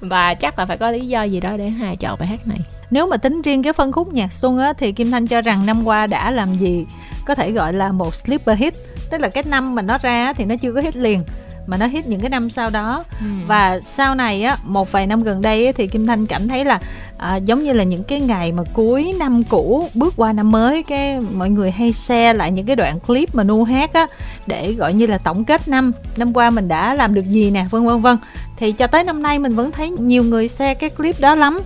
Và 0.00 0.34
chắc 0.34 0.58
là 0.58 0.66
phải 0.66 0.76
có 0.76 0.90
lý 0.90 1.08
do 1.08 1.22
gì 1.22 1.40
đó 1.40 1.56
để 1.56 1.68
Hà 1.68 1.94
chọn 1.94 2.18
bài 2.18 2.28
hát 2.28 2.46
này. 2.46 2.58
Nếu 2.90 3.06
mà 3.06 3.16
tính 3.16 3.42
riêng 3.42 3.62
cái 3.62 3.72
phân 3.72 3.92
khúc 3.92 4.12
nhạc 4.12 4.32
xuân 4.32 4.58
á 4.58 4.72
thì 4.78 4.92
Kim 4.92 5.10
Thanh 5.10 5.26
cho 5.26 5.40
rằng 5.40 5.66
năm 5.66 5.84
qua 5.84 6.06
đã 6.06 6.30
làm 6.30 6.56
gì 6.56 6.84
có 7.26 7.34
thể 7.34 7.50
gọi 7.50 7.72
là 7.72 7.92
một 7.92 8.14
sleeper 8.14 8.58
hit. 8.58 8.74
Tức 9.10 9.20
là 9.20 9.28
cái 9.28 9.44
năm 9.46 9.74
mà 9.74 9.82
nó 9.82 9.98
ra 10.02 10.32
thì 10.32 10.44
nó 10.44 10.54
chưa 10.56 10.72
có 10.72 10.80
hit 10.80 10.96
liền 10.96 11.22
mà 11.68 11.76
nó 11.76 11.86
hit 11.86 12.06
những 12.06 12.20
cái 12.20 12.30
năm 12.30 12.50
sau 12.50 12.70
đó. 12.70 13.04
Ừ. 13.20 13.26
và 13.46 13.80
sau 13.84 14.14
này 14.14 14.42
á 14.42 14.56
một 14.64 14.92
vài 14.92 15.06
năm 15.06 15.22
gần 15.22 15.42
đây 15.42 15.66
á, 15.66 15.72
thì 15.76 15.86
kim 15.86 16.06
thanh 16.06 16.26
cảm 16.26 16.48
thấy 16.48 16.64
là 16.64 16.80
à, 17.18 17.36
giống 17.36 17.62
như 17.62 17.72
là 17.72 17.84
những 17.84 18.04
cái 18.04 18.20
ngày 18.20 18.52
mà 18.52 18.62
cuối 18.72 19.14
năm 19.18 19.44
cũ 19.44 19.88
bước 19.94 20.14
qua 20.16 20.32
năm 20.32 20.50
mới 20.50 20.82
cái 20.82 21.20
mọi 21.20 21.50
người 21.50 21.70
hay 21.70 21.92
share 21.92 22.32
lại 22.32 22.50
những 22.50 22.66
cái 22.66 22.76
đoạn 22.76 23.00
clip 23.00 23.34
mà 23.34 23.42
nu 23.42 23.64
hát 23.64 23.92
á 23.92 24.06
để 24.46 24.72
gọi 24.72 24.92
như 24.92 25.06
là 25.06 25.18
tổng 25.18 25.44
kết 25.44 25.68
năm. 25.68 25.92
Năm 26.16 26.32
qua 26.32 26.50
mình 26.50 26.68
đã 26.68 26.94
làm 26.94 27.14
được 27.14 27.24
gì 27.24 27.50
nè 27.50 27.66
vân 27.70 27.86
vân 27.86 28.00
vân. 28.00 28.16
Thì 28.56 28.72
cho 28.72 28.86
tới 28.86 29.04
năm 29.04 29.22
nay 29.22 29.38
mình 29.38 29.56
vẫn 29.56 29.72
thấy 29.72 29.90
nhiều 29.90 30.22
người 30.24 30.48
share 30.48 30.74
cái 30.74 30.90
clip 30.90 31.20
đó 31.20 31.34
lắm. 31.34 31.60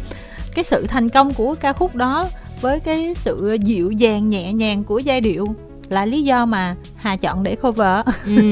Cái 0.54 0.64
sự 0.64 0.86
thành 0.86 1.08
công 1.08 1.34
của 1.34 1.54
ca 1.60 1.72
khúc 1.72 1.94
đó 1.94 2.28
với 2.60 2.80
cái 2.80 3.14
sự 3.16 3.58
dịu 3.62 3.90
dàng 3.90 4.28
nhẹ 4.28 4.52
nhàng 4.52 4.84
của 4.84 4.98
giai 4.98 5.20
điệu 5.20 5.46
là 5.92 6.04
lý 6.04 6.22
do 6.22 6.46
mà 6.46 6.76
hà 6.96 7.16
chọn 7.16 7.42
để 7.42 7.56
cover. 7.56 8.06
Ừ. 8.26 8.32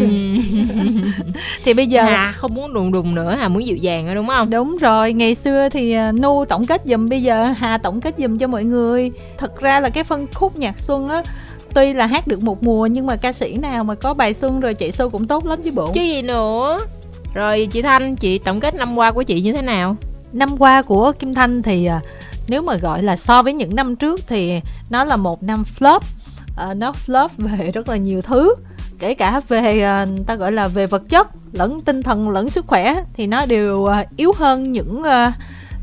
thì 1.64 1.75
bây 1.75 1.87
giờ 1.87 2.02
hà 2.02 2.32
không 2.32 2.54
muốn 2.54 2.75
đùng 2.75 2.92
đùng 2.92 3.14
nữa 3.14 3.37
hà 3.40 3.49
muốn 3.49 3.66
dịu 3.66 3.76
dàng 3.76 4.06
rồi 4.06 4.14
đúng 4.14 4.26
không? 4.26 4.50
Đúng 4.50 4.76
rồi 4.76 5.12
ngày 5.12 5.35
xưa 5.35 5.68
thì 5.68 5.92
à, 5.92 6.12
nu 6.12 6.44
tổng 6.44 6.66
kết 6.66 6.82
dùm 6.85 7.09
bây 7.09 7.23
giờ 7.23 7.44
hà 7.56 7.78
tổng 7.78 8.00
kết 8.00 8.14
dùm 8.18 8.38
cho 8.38 8.47
mọi 8.47 8.64
người. 8.64 9.11
Thật 9.38 9.61
ra 9.61 9.80
là 9.80 9.88
cái 9.88 10.04
phân 10.04 10.26
khúc 10.35 10.59
nhạc 10.59 10.78
xuân 10.78 11.09
á 11.09 11.23
tuy 11.75 11.92
là 11.92 12.06
hát 12.06 12.26
được 12.26 12.42
một 12.42 12.62
mùa 12.62 12.87
nhưng 12.87 13.06
mà 13.06 13.16
ca 13.16 13.32
sĩ 13.32 13.54
nào 13.56 13.85
mà 13.85 13.94
có 13.94 14.14
bài 14.14 14.35
xuân 14.35 14.61
rồi 14.61 14.75
chạy 14.75 14.90
show 14.90 15.11
cũng 15.11 15.26
tốt 15.26 15.47
lắm 15.47 15.62
chứ 15.62 15.70
bộ. 15.70 15.92
Chứ 15.94 16.00
gì 16.00 16.23
nữa. 16.23 16.78
Rồi 17.35 17.68
chị 17.70 17.82
thanh 17.82 18.16
chị 18.16 18.38
tổng 18.38 18.61
kết 18.61 18.75
năm 18.75 18.99
qua 18.99 19.12
của 19.12 19.23
chị 19.23 19.40
như 19.40 19.52
thế 19.52 19.62
nào? 19.62 19.97
Năm 20.32 20.56
qua 20.59 20.82
của 20.82 21.12
kim 21.18 21.35
thanh 21.35 21.62
thì 21.62 21.87
à, 21.87 22.00
nếu 22.49 22.62
mà 22.62 22.75
gọi 22.75 23.02
là 23.02 23.16
so 23.16 23.42
với 23.42 23.52
những 23.52 23.76
năm 23.76 23.97
trước 23.97 24.20
thì 24.28 24.61
nó 24.90 25.04
là 25.04 25.16
một 25.16 25.42
năm 25.42 25.64
flop 25.78 26.00
uh, 26.71 26.76
nó 26.76 26.92
flop 27.07 27.28
về 27.38 27.71
rất 27.71 27.88
là 27.88 27.97
nhiều 27.97 28.23
thứ. 28.23 28.54
Kể 28.99 29.14
cả 29.14 29.40
về 29.49 29.87
uh, 30.02 30.26
ta 30.26 30.35
gọi 30.35 30.52
là 30.52 30.69
về 30.69 30.87
vật 30.87 31.02
chất 31.09 31.28
lẫn 31.52 31.80
tinh 31.80 32.02
thần 32.02 32.28
lẫn 32.30 32.50
sức 32.50 32.66
khỏe 32.66 33.02
thì 33.14 33.26
nó 33.26 33.47
đều 33.47 33.76
uh, 33.76 34.16
yếu 34.16 34.33
hơn 34.37 34.73
những 34.73 35.00
uh, 35.00 35.33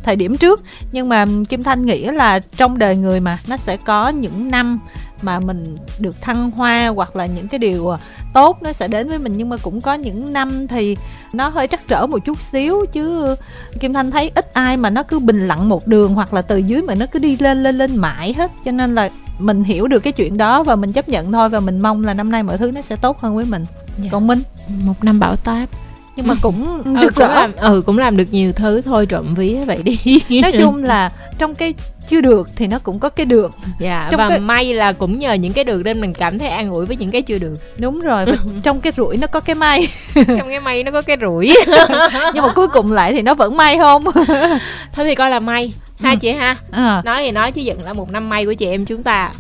thời 0.04 0.16
điểm 0.16 0.38
trước. 0.38 0.64
Nhưng 0.92 1.10
mà 1.10 1.26
kim 1.50 1.64
thanh 1.64 1.86
nghĩ 1.86 2.04
là 2.04 2.40
trong 2.40 2.78
đời 2.78 2.96
người 2.96 3.20
mà 3.20 3.38
nó 3.48 3.58
sẽ 3.58 3.78
có 3.78 4.10
những 4.10 4.52
năm 4.52 4.80
mà 5.22 5.40
mình 5.40 5.76
được 6.00 6.22
thăng 6.22 6.52
hoa 6.52 6.88
hoặc 6.88 7.16
là 7.16 7.26
những 7.26 7.48
cái 7.48 7.60
điều 7.60 7.96
tốt 8.34 8.58
nó 8.62 8.74
sẽ 8.74 8.88
đến 8.88 9.10
với 9.10 9.20
mình. 9.20 9.34
Nhưng 9.36 9.50
mà 9.50 9.58
cũng 9.58 9.82
có 9.82 9.94
những 9.94 10.34
năm 10.34 10.68
thì 10.68 10.98
nó 11.34 11.48
hơi 11.48 11.68
trắc 11.68 11.88
trở 11.88 12.08
một 12.08 12.18
chút 12.26 12.38
xíu 12.42 12.86
chứ 12.92 13.36
kim 13.80 13.94
thanh 13.94 14.12
thấy 14.12 14.32
ít 14.36 14.54
ai 14.54 14.78
mà 14.78 14.90
nó 14.90 15.04
cứ 15.04 15.20
bình 15.20 15.48
lặng 15.48 15.70
một 15.70 15.88
đường 15.88 16.14
hoặc 16.14 16.34
là 16.34 16.42
từ 16.42 16.58
dưới 16.58 16.82
mà 16.82 16.96
nó 16.96 17.06
cứ 17.12 17.20
đi 17.20 17.38
lên 17.40 17.64
lên 17.64 17.78
lên 17.78 17.96
mãi 17.96 18.34
hết. 18.34 18.52
Cho 18.66 18.72
nên 18.72 18.96
là 18.96 19.10
mình 19.40 19.64
hiểu 19.64 19.88
được 19.88 20.00
cái 20.00 20.14
chuyện 20.14 20.38
đó 20.38 20.64
và 20.64 20.76
mình 20.76 20.94
chấp 20.94 21.10
nhận 21.10 21.32
thôi 21.32 21.50
và 21.50 21.60
mình 21.60 21.80
mong 21.80 22.06
là 22.06 22.14
năm 22.14 22.32
nay 22.32 22.44
mọi 22.44 22.58
thứ 22.58 22.72
nó 22.72 22.82
sẽ 22.82 22.96
tốt 22.96 23.20
hơn 23.20 23.36
với 23.36 23.46
mình. 23.46 23.66
Dạ. 23.98 24.10
còn 24.12 24.28
minh? 24.28 24.40
Một 24.68 25.04
năm 25.04 25.20
bão 25.20 25.36
táp. 25.36 25.70
Nhưng 26.16 26.28
mà 26.28 26.34
cũng 26.42 26.82
ừ, 26.86 26.96
rực 27.02 27.16
rỡ 27.16 27.28
làm, 27.28 27.56
ừ 27.56 27.82
cũng 27.86 27.98
làm 27.98 28.18
được 28.18 28.26
nhiều 28.32 28.52
thứ 28.52 28.82
thôi 28.82 29.06
trộm 29.06 29.26
ví 29.36 29.58
vậy 29.66 29.84
đi. 29.84 30.00
Nói 30.42 30.52
chung 30.58 30.84
là 30.84 31.12
trong 31.38 31.56
cái 31.56 31.74
chưa 32.10 32.22
được 32.22 32.50
thì 32.56 32.68
nó 32.68 32.80
cũng 32.80 33.00
có 33.00 33.10
cái 33.10 33.26
được. 33.26 33.52
Dạ 33.80 34.08
trong 34.12 34.18
và 34.18 34.30
cái... 34.30 34.40
may 34.40 34.74
là 34.74 34.94
cũng 34.94 35.20
nhờ 35.20 35.34
những 35.34 35.54
cái 35.54 35.64
được 35.64 35.82
nên 35.86 36.02
mình 36.02 36.14
cảm 36.14 36.40
thấy 36.40 36.50
an 36.50 36.70
ủi 36.70 36.86
với 36.86 36.96
những 36.96 37.12
cái 37.12 37.22
chưa 37.22 37.40
được. 37.40 37.54
Đúng 37.78 38.00
rồi 38.00 38.26
và 38.26 38.36
trong 38.64 38.82
cái 38.82 38.94
rủi 38.98 39.18
nó 39.18 39.28
có 39.28 39.40
cái 39.40 39.56
may. 39.56 39.88
Trong 40.16 40.50
cái 40.50 40.60
may 40.60 40.84
nó 40.84 40.92
có 40.92 41.02
cái 41.02 41.18
rủi. 41.22 41.54
Nhưng 42.34 42.44
mà 42.44 42.54
cuối 42.56 42.68
cùng 42.68 42.92
lại 42.92 43.14
thì 43.14 43.22
nó 43.22 43.34
vẫn 43.34 43.58
may 43.58 43.78
không? 43.78 44.04
Thôi 44.94 45.06
thì 45.06 45.16
coi 45.16 45.30
là 45.30 45.40
may 45.40 45.74
ha 46.02 46.12
ừ. 46.12 46.18
chị 46.22 46.32
ha 46.32 46.56
à. 46.72 47.02
nói 47.06 47.24
thì 47.24 47.32
nói 47.32 47.52
chứ 47.52 47.62
vẫn 47.66 47.84
là 47.84 47.94
một 47.94 48.12
năm 48.12 48.30
may 48.30 48.46
của 48.46 48.54
chị 48.54 48.66
em 48.66 48.86
chúng 48.86 49.04
ta 49.04 49.32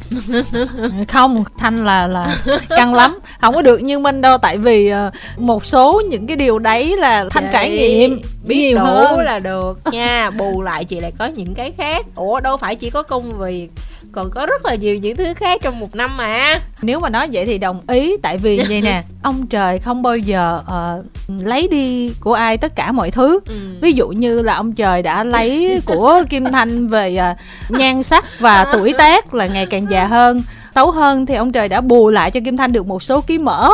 không 1.07 1.43
thanh 1.57 1.85
là 1.85 2.07
là 2.07 2.37
căng 2.69 2.93
lắm 2.93 3.19
không 3.41 3.55
có 3.55 3.61
được 3.61 3.81
như 3.81 3.99
minh 3.99 4.21
đâu 4.21 4.37
tại 4.37 4.57
vì 4.57 4.93
uh, 4.93 5.13
một 5.39 5.65
số 5.65 6.01
những 6.09 6.27
cái 6.27 6.37
điều 6.37 6.59
đấy 6.59 6.97
là 6.97 7.25
thanh 7.29 7.43
Vậy, 7.43 7.53
trải 7.53 7.69
nghiệm 7.69 8.21
biết 8.45 8.55
nhiều 8.57 8.77
đủ 8.77 8.83
hơn. 8.83 9.19
là 9.19 9.39
được 9.39 9.79
nha 9.91 10.29
bù 10.29 10.61
lại 10.61 10.85
chị 10.85 10.99
lại 10.99 11.11
có 11.17 11.25
những 11.25 11.53
cái 11.55 11.71
khác 11.77 12.05
ủa 12.15 12.39
đâu 12.39 12.57
phải 12.57 12.75
chỉ 12.75 12.89
có 12.89 13.03
công 13.03 13.37
việc 13.37 13.69
còn 14.11 14.29
có 14.29 14.45
rất 14.45 14.65
là 14.65 14.75
nhiều 14.75 14.97
những 14.97 15.15
thứ 15.15 15.33
khác 15.33 15.61
trong 15.63 15.79
một 15.79 15.95
năm 15.95 16.17
mà. 16.17 16.59
Nếu 16.81 16.99
mà 16.99 17.09
nói 17.09 17.29
vậy 17.31 17.45
thì 17.45 17.57
đồng 17.57 17.81
ý 17.87 18.17
tại 18.17 18.37
vì 18.37 18.61
vậy 18.69 18.81
nè 18.81 19.03
ông 19.23 19.47
trời 19.47 19.79
không 19.79 20.01
bao 20.01 20.17
giờ 20.17 20.59
uh, 20.61 21.05
lấy 21.45 21.67
đi 21.67 22.13
của 22.19 22.33
ai 22.33 22.57
tất 22.57 22.75
cả 22.75 22.91
mọi 22.91 23.11
thứ. 23.11 23.39
Ừ. 23.45 23.55
ví 23.81 23.91
dụ 23.91 24.07
như 24.07 24.41
là 24.41 24.55
ông 24.55 24.73
trời 24.73 25.01
đã 25.01 25.23
lấy 25.23 25.81
của 25.85 26.23
kim 26.29 26.45
thanh 26.45 26.87
về 26.87 27.17
uh, 27.31 27.71
nhan 27.79 28.03
sắc 28.03 28.25
và 28.39 28.65
tuổi 28.73 28.93
tác 28.97 29.33
là 29.33 29.47
ngày 29.47 29.65
càng 29.65 29.85
già 29.89 30.05
hơn. 30.05 30.41
Xấu 30.75 30.91
hơn 30.91 31.25
thì 31.25 31.35
ông 31.35 31.51
trời 31.51 31.67
đã 31.67 31.81
bù 31.81 32.09
lại 32.09 32.31
cho 32.31 32.39
kim 32.45 32.57
thanh 32.57 32.71
được 32.71 32.87
một 32.87 33.03
số 33.03 33.21
ký 33.21 33.37
mỡ. 33.37 33.69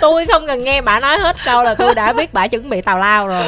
Tôi 0.00 0.26
không 0.26 0.46
cần 0.46 0.64
nghe 0.64 0.80
bà 0.82 1.00
nói 1.00 1.18
hết 1.18 1.36
câu 1.44 1.62
là 1.62 1.74
tôi 1.74 1.94
đã 1.94 2.12
biết 2.12 2.34
bà 2.34 2.48
chuẩn 2.48 2.70
bị 2.70 2.80
tào 2.80 2.98
lao 2.98 3.28
rồi. 3.28 3.42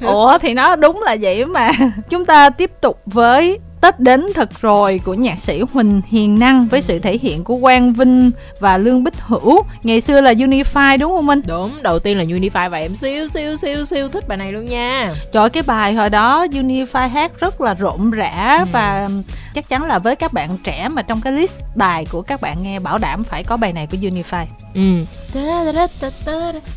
Ủa 0.00 0.38
thì 0.38 0.54
nó 0.54 0.76
đúng 0.76 1.02
là 1.02 1.16
vậy 1.20 1.44
mà. 1.44 1.70
Chúng 2.10 2.24
ta 2.24 2.50
tiếp 2.50 2.70
tục 2.80 3.00
với 3.06 3.58
Tết 3.86 4.00
đến 4.00 4.26
thật 4.34 4.60
rồi 4.60 5.00
của 5.04 5.14
nhạc 5.14 5.38
sĩ 5.38 5.62
Huỳnh 5.72 6.02
Hiền 6.06 6.38
Năng 6.38 6.66
với 6.66 6.82
sự 6.82 6.98
thể 6.98 7.18
hiện 7.18 7.44
của 7.44 7.58
Quang 7.60 7.92
Vinh 7.92 8.30
và 8.60 8.78
Lương 8.78 9.04
Bích 9.04 9.14
Hữu. 9.20 9.62
Ngày 9.82 10.00
xưa 10.00 10.20
là 10.20 10.32
Unify 10.32 10.98
đúng 10.98 11.12
không 11.12 11.26
Minh? 11.26 11.42
Đúng, 11.46 11.82
đầu 11.82 11.98
tiên 11.98 12.18
là 12.18 12.24
Unify 12.24 12.70
và 12.70 12.78
em 12.78 12.94
siêu 12.94 13.28
siêu 13.28 13.56
siêu 13.56 13.84
siêu 13.84 14.08
thích 14.08 14.28
bài 14.28 14.38
này 14.38 14.52
luôn 14.52 14.66
nha. 14.66 15.14
Trời 15.32 15.50
cái 15.50 15.62
bài 15.62 15.94
hồi 15.94 16.10
đó 16.10 16.46
Unify 16.46 17.08
hát 17.08 17.40
rất 17.40 17.60
là 17.60 17.74
rộn 17.74 18.10
rã 18.10 18.58
ừ. 18.58 18.64
và 18.72 19.08
chắc 19.54 19.68
chắn 19.68 19.84
là 19.84 19.98
với 19.98 20.16
các 20.16 20.32
bạn 20.32 20.58
trẻ 20.64 20.88
mà 20.88 21.02
trong 21.02 21.20
cái 21.20 21.32
list 21.32 21.60
bài 21.76 22.06
của 22.10 22.22
các 22.22 22.40
bạn 22.40 22.62
nghe 22.62 22.78
bảo 22.78 22.98
đảm 22.98 23.22
phải 23.22 23.44
có 23.44 23.56
bài 23.56 23.72
này 23.72 23.86
của 23.86 23.96
Unify. 24.00 24.44
Ừ. 24.74 25.04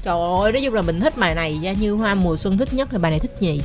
Trời 0.04 0.15
ơi, 0.41 0.52
nói 0.52 0.62
chung 0.65 0.74
là 0.74 0.82
mình 0.82 1.00
thích 1.00 1.17
bài 1.17 1.36
này 1.36 1.58
nha, 1.58 1.74
như 1.80 1.93
hoa 1.93 2.15
mùa 2.15 2.38
xuân 2.38 2.58
thích 2.58 2.74
nhất 2.74 2.89
thì 2.91 2.98
bài 2.98 3.12
này 3.12 3.19
thích 3.19 3.36
nhì 3.39 3.62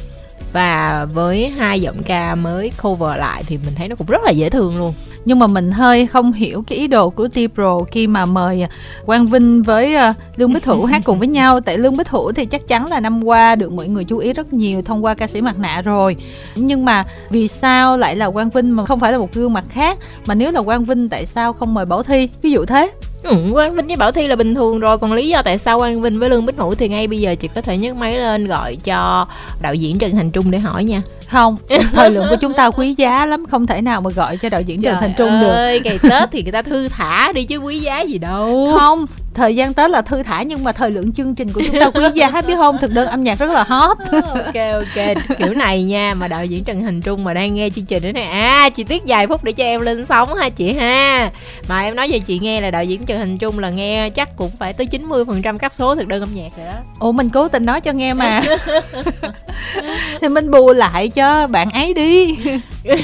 và 0.54 1.06
với 1.14 1.48
hai 1.48 1.80
giọng 1.80 2.02
ca 2.02 2.34
mới 2.34 2.72
cover 2.82 3.18
lại 3.18 3.42
thì 3.46 3.58
mình 3.58 3.74
thấy 3.76 3.88
nó 3.88 3.96
cũng 3.96 4.06
rất 4.06 4.22
là 4.24 4.30
dễ 4.30 4.50
thương 4.50 4.78
luôn. 4.78 4.94
Nhưng 5.24 5.38
mà 5.38 5.46
mình 5.46 5.70
hơi 5.70 6.06
không 6.06 6.32
hiểu 6.32 6.64
cái 6.66 6.78
ý 6.78 6.86
đồ 6.86 7.10
của 7.10 7.28
Tipro 7.28 7.78
khi 7.90 8.06
mà 8.06 8.26
mời 8.26 8.66
Quang 9.06 9.26
Vinh 9.26 9.62
với 9.62 9.94
ờ, 9.94 10.12
Lương 10.36 10.52
Bích 10.52 10.64
Hữu 10.64 10.84
hát 10.84 11.02
cùng 11.04 11.18
với 11.18 11.28
nhau. 11.38 11.60
Tại 11.60 11.78
Lương 11.78 11.96
Bích 11.96 12.08
Hữu 12.08 12.32
thì 12.32 12.46
chắc 12.46 12.68
chắn 12.68 12.86
là 12.86 13.00
năm 13.00 13.24
qua 13.24 13.54
được 13.54 13.72
mọi 13.72 13.88
người 13.88 14.04
chú 14.04 14.18
ý 14.18 14.32
rất 14.32 14.52
nhiều 14.52 14.82
thông 14.82 15.04
qua 15.04 15.14
ca 15.14 15.26
sĩ 15.26 15.40
mặt 15.40 15.58
nạ 15.58 15.82
rồi. 15.82 16.16
Nhưng 16.56 16.84
mà 16.84 17.04
vì 17.30 17.48
sao 17.48 17.98
lại 17.98 18.16
là 18.16 18.30
Quang 18.30 18.50
Vinh 18.50 18.70
mà 18.70 18.86
không 18.86 19.00
phải 19.00 19.12
là 19.12 19.18
một 19.18 19.32
gương 19.34 19.52
mặt 19.52 19.64
khác? 19.68 19.98
Mà 20.26 20.34
nếu 20.34 20.50
là 20.50 20.62
Quang 20.62 20.84
Vinh 20.84 21.08
tại 21.08 21.26
sao 21.26 21.52
không 21.52 21.74
mời 21.74 21.86
Bảo 21.86 22.02
Thi? 22.02 22.28
Ví 22.42 22.50
dụ 22.50 22.64
thế 22.64 22.90
Ừ, 23.24 23.37
Quang 23.52 23.74
Vinh 23.74 23.87
với 23.87 23.96
Bảo 23.96 24.12
Thi 24.12 24.28
là 24.28 24.37
bình 24.37 24.54
thường 24.54 24.80
rồi 24.80 24.98
Còn 24.98 25.12
lý 25.12 25.28
do 25.28 25.42
tại 25.42 25.58
sao 25.58 25.78
Quang 25.78 26.00
Vinh 26.00 26.20
với 26.20 26.30
Lương 26.30 26.46
Bích 26.46 26.56
Hữu 26.58 26.74
Thì 26.74 26.88
ngay 26.88 27.06
bây 27.06 27.20
giờ 27.20 27.34
chị 27.34 27.48
có 27.54 27.60
thể 27.60 27.78
nhấc 27.78 27.96
máy 27.96 28.16
lên 28.18 28.46
Gọi 28.46 28.76
cho 28.84 29.26
đạo 29.62 29.74
diễn 29.74 29.98
Trần 29.98 30.16
Thành 30.16 30.30
Trung 30.30 30.50
để 30.50 30.58
hỏi 30.58 30.84
nha. 30.84 31.02
Không, 31.28 31.56
thời 31.94 32.10
lượng 32.10 32.26
của 32.30 32.37
chúng 32.40 32.54
ta 32.54 32.70
quý 32.70 32.94
giá 32.98 33.26
lắm 33.26 33.44
Không 33.50 33.66
thể 33.66 33.80
nào 33.82 34.00
mà 34.00 34.10
gọi 34.10 34.37
cho 34.37 34.48
đạo 34.48 34.60
diễn 34.60 34.82
Trời 34.82 34.92
Trần 34.92 35.00
Thành 35.00 35.12
Trung 35.16 35.40
được. 35.40 35.50
ơi, 35.50 35.80
ngày 35.84 35.98
Tết 36.02 36.30
thì 36.32 36.42
người 36.42 36.52
ta 36.52 36.62
thư 36.62 36.88
thả 36.88 37.32
đi 37.32 37.44
chứ 37.44 37.56
quý 37.58 37.78
giá 37.78 38.00
gì 38.00 38.18
đâu. 38.18 38.74
Không, 38.78 39.04
thời 39.35 39.57
gian 39.57 39.75
tết 39.75 39.90
là 39.90 40.03
thư 40.03 40.23
thả 40.23 40.42
nhưng 40.42 40.64
mà 40.64 40.73
thời 40.73 40.90
lượng 40.90 41.12
chương 41.12 41.35
trình 41.35 41.53
của 41.53 41.62
chúng 41.66 41.81
ta 41.81 41.90
quý 41.90 42.05
giá 42.14 42.42
biết 42.47 42.55
không? 42.57 42.79
Thực 42.81 42.90
đơn 42.90 43.09
âm 43.09 43.23
nhạc 43.23 43.38
rất 43.38 43.51
là 43.51 43.64
hot. 43.64 43.99
Ok 44.12 44.55
ok. 44.55 45.16
Kiểu 45.38 45.55
này 45.55 45.83
nha 45.83 46.14
mà 46.14 46.29
đạo 46.29 46.44
diễn 46.44 46.64
trần 46.64 46.81
hình 46.81 47.01
trung 47.01 47.25
mà 47.25 47.35
đang 47.35 47.55
nghe 47.55 47.70
chương 47.70 47.85
trình 47.85 48.03
đó 48.03 48.11
này 48.14 48.25
à 48.25 48.68
chị 48.68 48.85
tiết 48.85 49.03
vài 49.07 49.27
phút 49.27 49.44
để 49.44 49.53
cho 49.53 49.64
em 49.64 49.81
lên 49.81 50.07
sóng 50.07 50.35
ha 50.35 50.49
chị 50.49 50.73
ha. 50.73 51.31
Mà 51.68 51.81
em 51.83 51.97
nói 51.97 52.09
cho 52.12 52.18
chị 52.27 52.38
nghe 52.38 52.61
là 52.61 52.70
đạo 52.70 52.85
diễn 52.85 53.07
trần 53.07 53.18
hình 53.18 53.38
trung 53.38 53.59
là 53.59 53.70
nghe 53.70 54.11
chắc 54.11 54.37
cũng 54.37 54.51
phải 54.59 54.73
tới 54.73 54.87
90 54.87 55.25
phần 55.25 55.42
trăm 55.42 55.59
các 55.59 55.75
số 55.75 55.94
thực 55.94 56.09
đơn 56.09 56.23
âm 56.23 56.29
nhạc 56.35 56.57
rồi 56.57 56.66
đó. 56.66 56.79
Ủa 56.99 57.12
mình 57.12 57.31
cố 57.31 57.49
tình 57.49 57.66
nói 57.66 57.81
cho 57.81 57.92
nghe 57.92 58.12
mà. 58.12 58.42
Thì 60.20 60.29
mình 60.29 60.51
bù 60.51 60.73
lại 60.73 61.09
cho 61.09 61.47
bạn 61.47 61.70
ấy 61.70 61.94
đi 61.94 62.35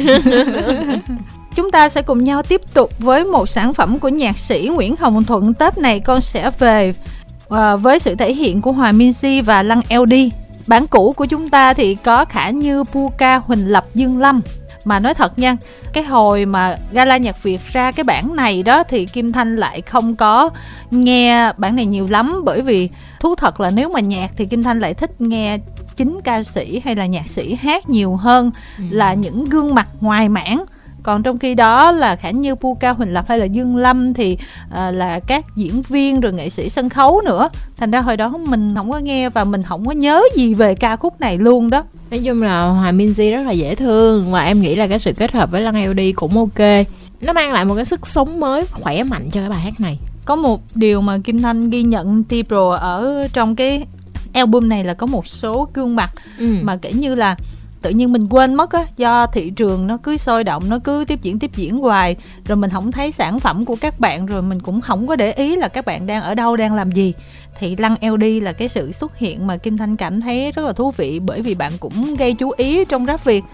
chúng 1.60 1.70
ta 1.70 1.88
sẽ 1.88 2.02
cùng 2.02 2.24
nhau 2.24 2.42
tiếp 2.42 2.60
tục 2.74 2.90
với 2.98 3.24
một 3.24 3.48
sản 3.48 3.74
phẩm 3.74 3.98
của 3.98 4.08
nhạc 4.08 4.38
sĩ 4.38 4.70
Nguyễn 4.74 4.96
Hồng 4.96 5.24
Thuận 5.24 5.54
Tết 5.54 5.78
này 5.78 6.00
con 6.00 6.20
sẽ 6.20 6.50
về 6.58 6.94
à, 7.50 7.76
với 7.76 7.98
sự 7.98 8.14
thể 8.14 8.34
hiện 8.34 8.60
của 8.60 8.72
Hòa 8.72 8.92
Minzy 8.92 9.42
và 9.42 9.62
Lăng 9.62 9.80
LD. 9.90 10.14
Bản 10.66 10.86
cũ 10.86 11.14
của 11.16 11.24
chúng 11.24 11.48
ta 11.48 11.74
thì 11.74 11.94
có 11.94 12.24
Khả 12.24 12.50
Như, 12.50 12.84
Puka, 12.84 13.36
Huỳnh 13.36 13.66
Lập, 13.66 13.86
Dương 13.94 14.18
Lâm 14.18 14.40
mà 14.84 15.00
nói 15.00 15.14
thật 15.14 15.38
nha 15.38 15.56
cái 15.92 16.04
hồi 16.04 16.46
mà 16.46 16.76
gala 16.92 17.16
nhạc 17.16 17.42
việt 17.42 17.60
ra 17.72 17.92
cái 17.92 18.04
bản 18.04 18.36
này 18.36 18.62
đó 18.62 18.82
thì 18.82 19.06
kim 19.06 19.32
thanh 19.32 19.56
lại 19.56 19.80
không 19.80 20.16
có 20.16 20.50
nghe 20.90 21.52
bản 21.58 21.76
này 21.76 21.86
nhiều 21.86 22.06
lắm 22.10 22.40
bởi 22.44 22.62
vì 22.62 22.88
thú 23.20 23.34
thật 23.34 23.60
là 23.60 23.70
nếu 23.70 23.88
mà 23.88 24.00
nhạc 24.00 24.30
thì 24.36 24.46
kim 24.46 24.62
thanh 24.62 24.80
lại 24.80 24.94
thích 24.94 25.20
nghe 25.20 25.58
chính 25.96 26.20
ca 26.24 26.42
sĩ 26.42 26.80
hay 26.84 26.96
là 26.96 27.06
nhạc 27.06 27.28
sĩ 27.28 27.54
hát 27.54 27.88
nhiều 27.88 28.16
hơn 28.16 28.50
ừ. 28.78 28.84
là 28.90 29.14
những 29.14 29.44
gương 29.44 29.74
mặt 29.74 29.88
ngoài 30.00 30.28
mảng 30.28 30.64
còn 31.02 31.22
trong 31.22 31.38
khi 31.38 31.54
đó 31.54 31.92
là 31.92 32.16
khả 32.16 32.30
như 32.30 32.54
pu 32.54 32.74
cao 32.74 32.94
huỳnh 32.94 33.12
lập 33.12 33.24
hay 33.28 33.38
là 33.38 33.44
dương 33.44 33.76
lâm 33.76 34.14
thì 34.14 34.32
uh, 34.72 34.94
là 34.94 35.20
các 35.20 35.44
diễn 35.56 35.82
viên 35.82 36.20
rồi 36.20 36.32
nghệ 36.32 36.50
sĩ 36.50 36.68
sân 36.68 36.88
khấu 36.88 37.20
nữa. 37.24 37.48
Thành 37.76 37.90
ra 37.90 38.00
hồi 38.00 38.16
đó 38.16 38.28
mình 38.28 38.74
không 38.74 38.90
có 38.90 38.98
nghe 38.98 39.28
và 39.28 39.44
mình 39.44 39.62
không 39.62 39.86
có 39.86 39.92
nhớ 39.92 40.22
gì 40.36 40.54
về 40.54 40.74
ca 40.74 40.96
khúc 40.96 41.20
này 41.20 41.38
luôn 41.38 41.70
đó. 41.70 41.84
Nói 42.10 42.20
chung 42.24 42.42
là 42.42 42.62
hòa 42.62 42.92
minzy 42.92 43.36
rất 43.36 43.42
là 43.42 43.52
dễ 43.52 43.74
thương 43.74 44.32
và 44.32 44.44
em 44.44 44.60
nghĩ 44.60 44.74
là 44.74 44.86
cái 44.86 44.98
sự 44.98 45.12
kết 45.12 45.32
hợp 45.32 45.50
với 45.50 45.60
lăng 45.60 45.90
ld 45.90 46.00
cũng 46.16 46.38
ok. 46.38 46.86
Nó 47.20 47.32
mang 47.32 47.52
lại 47.52 47.64
một 47.64 47.74
cái 47.74 47.84
sức 47.84 48.06
sống 48.06 48.40
mới 48.40 48.66
khỏe 48.66 49.02
mạnh 49.02 49.30
cho 49.30 49.40
cái 49.40 49.50
bài 49.50 49.60
hát 49.60 49.80
này. 49.80 49.98
Có 50.24 50.36
một 50.36 50.60
điều 50.74 51.00
mà 51.00 51.18
kim 51.24 51.42
thanh 51.42 51.70
ghi 51.70 51.82
nhận 51.82 52.24
t 52.24 52.32
ở 52.80 53.28
trong 53.32 53.56
cái 53.56 53.86
album 54.32 54.68
này 54.68 54.84
là 54.84 54.94
có 54.94 55.06
một 55.06 55.26
số 55.26 55.68
gương 55.74 55.96
mặt 55.96 56.10
ừ. 56.38 56.56
mà 56.62 56.76
kể 56.76 56.92
như 56.92 57.14
là 57.14 57.36
tự 57.82 57.90
nhiên 57.90 58.12
mình 58.12 58.26
quên 58.30 58.54
mất 58.54 58.72
á, 58.72 58.84
do 58.96 59.26
thị 59.26 59.50
trường 59.50 59.86
nó 59.86 59.96
cứ 59.96 60.16
sôi 60.16 60.44
động, 60.44 60.62
nó 60.68 60.78
cứ 60.78 61.04
tiếp 61.08 61.22
diễn 61.22 61.38
tiếp 61.38 61.50
diễn 61.54 61.78
hoài. 61.78 62.16
Rồi 62.44 62.56
mình 62.56 62.70
không 62.70 62.92
thấy 62.92 63.12
sản 63.12 63.40
phẩm 63.40 63.64
của 63.64 63.76
các 63.80 64.00
bạn, 64.00 64.26
rồi 64.26 64.42
mình 64.42 64.62
cũng 64.62 64.80
không 64.80 65.06
có 65.06 65.16
để 65.16 65.32
ý 65.32 65.56
là 65.56 65.68
các 65.68 65.84
bạn 65.84 66.06
đang 66.06 66.22
ở 66.22 66.34
đâu, 66.34 66.56
đang 66.56 66.74
làm 66.74 66.92
gì. 66.92 67.14
Thì 67.58 67.76
lăng 67.76 67.96
LD 68.00 68.24
là 68.42 68.52
cái 68.52 68.68
sự 68.68 68.92
xuất 68.92 69.18
hiện 69.18 69.46
mà 69.46 69.56
Kim 69.56 69.76
Thanh 69.76 69.96
cảm 69.96 70.20
thấy 70.20 70.52
rất 70.52 70.66
là 70.66 70.72
thú 70.72 70.90
vị, 70.90 71.20
bởi 71.20 71.42
vì 71.42 71.54
bạn 71.54 71.72
cũng 71.80 72.14
gây 72.18 72.34
chú 72.34 72.50
ý 72.56 72.84
trong 72.84 73.06
rap 73.06 73.24
Việt. 73.24 73.44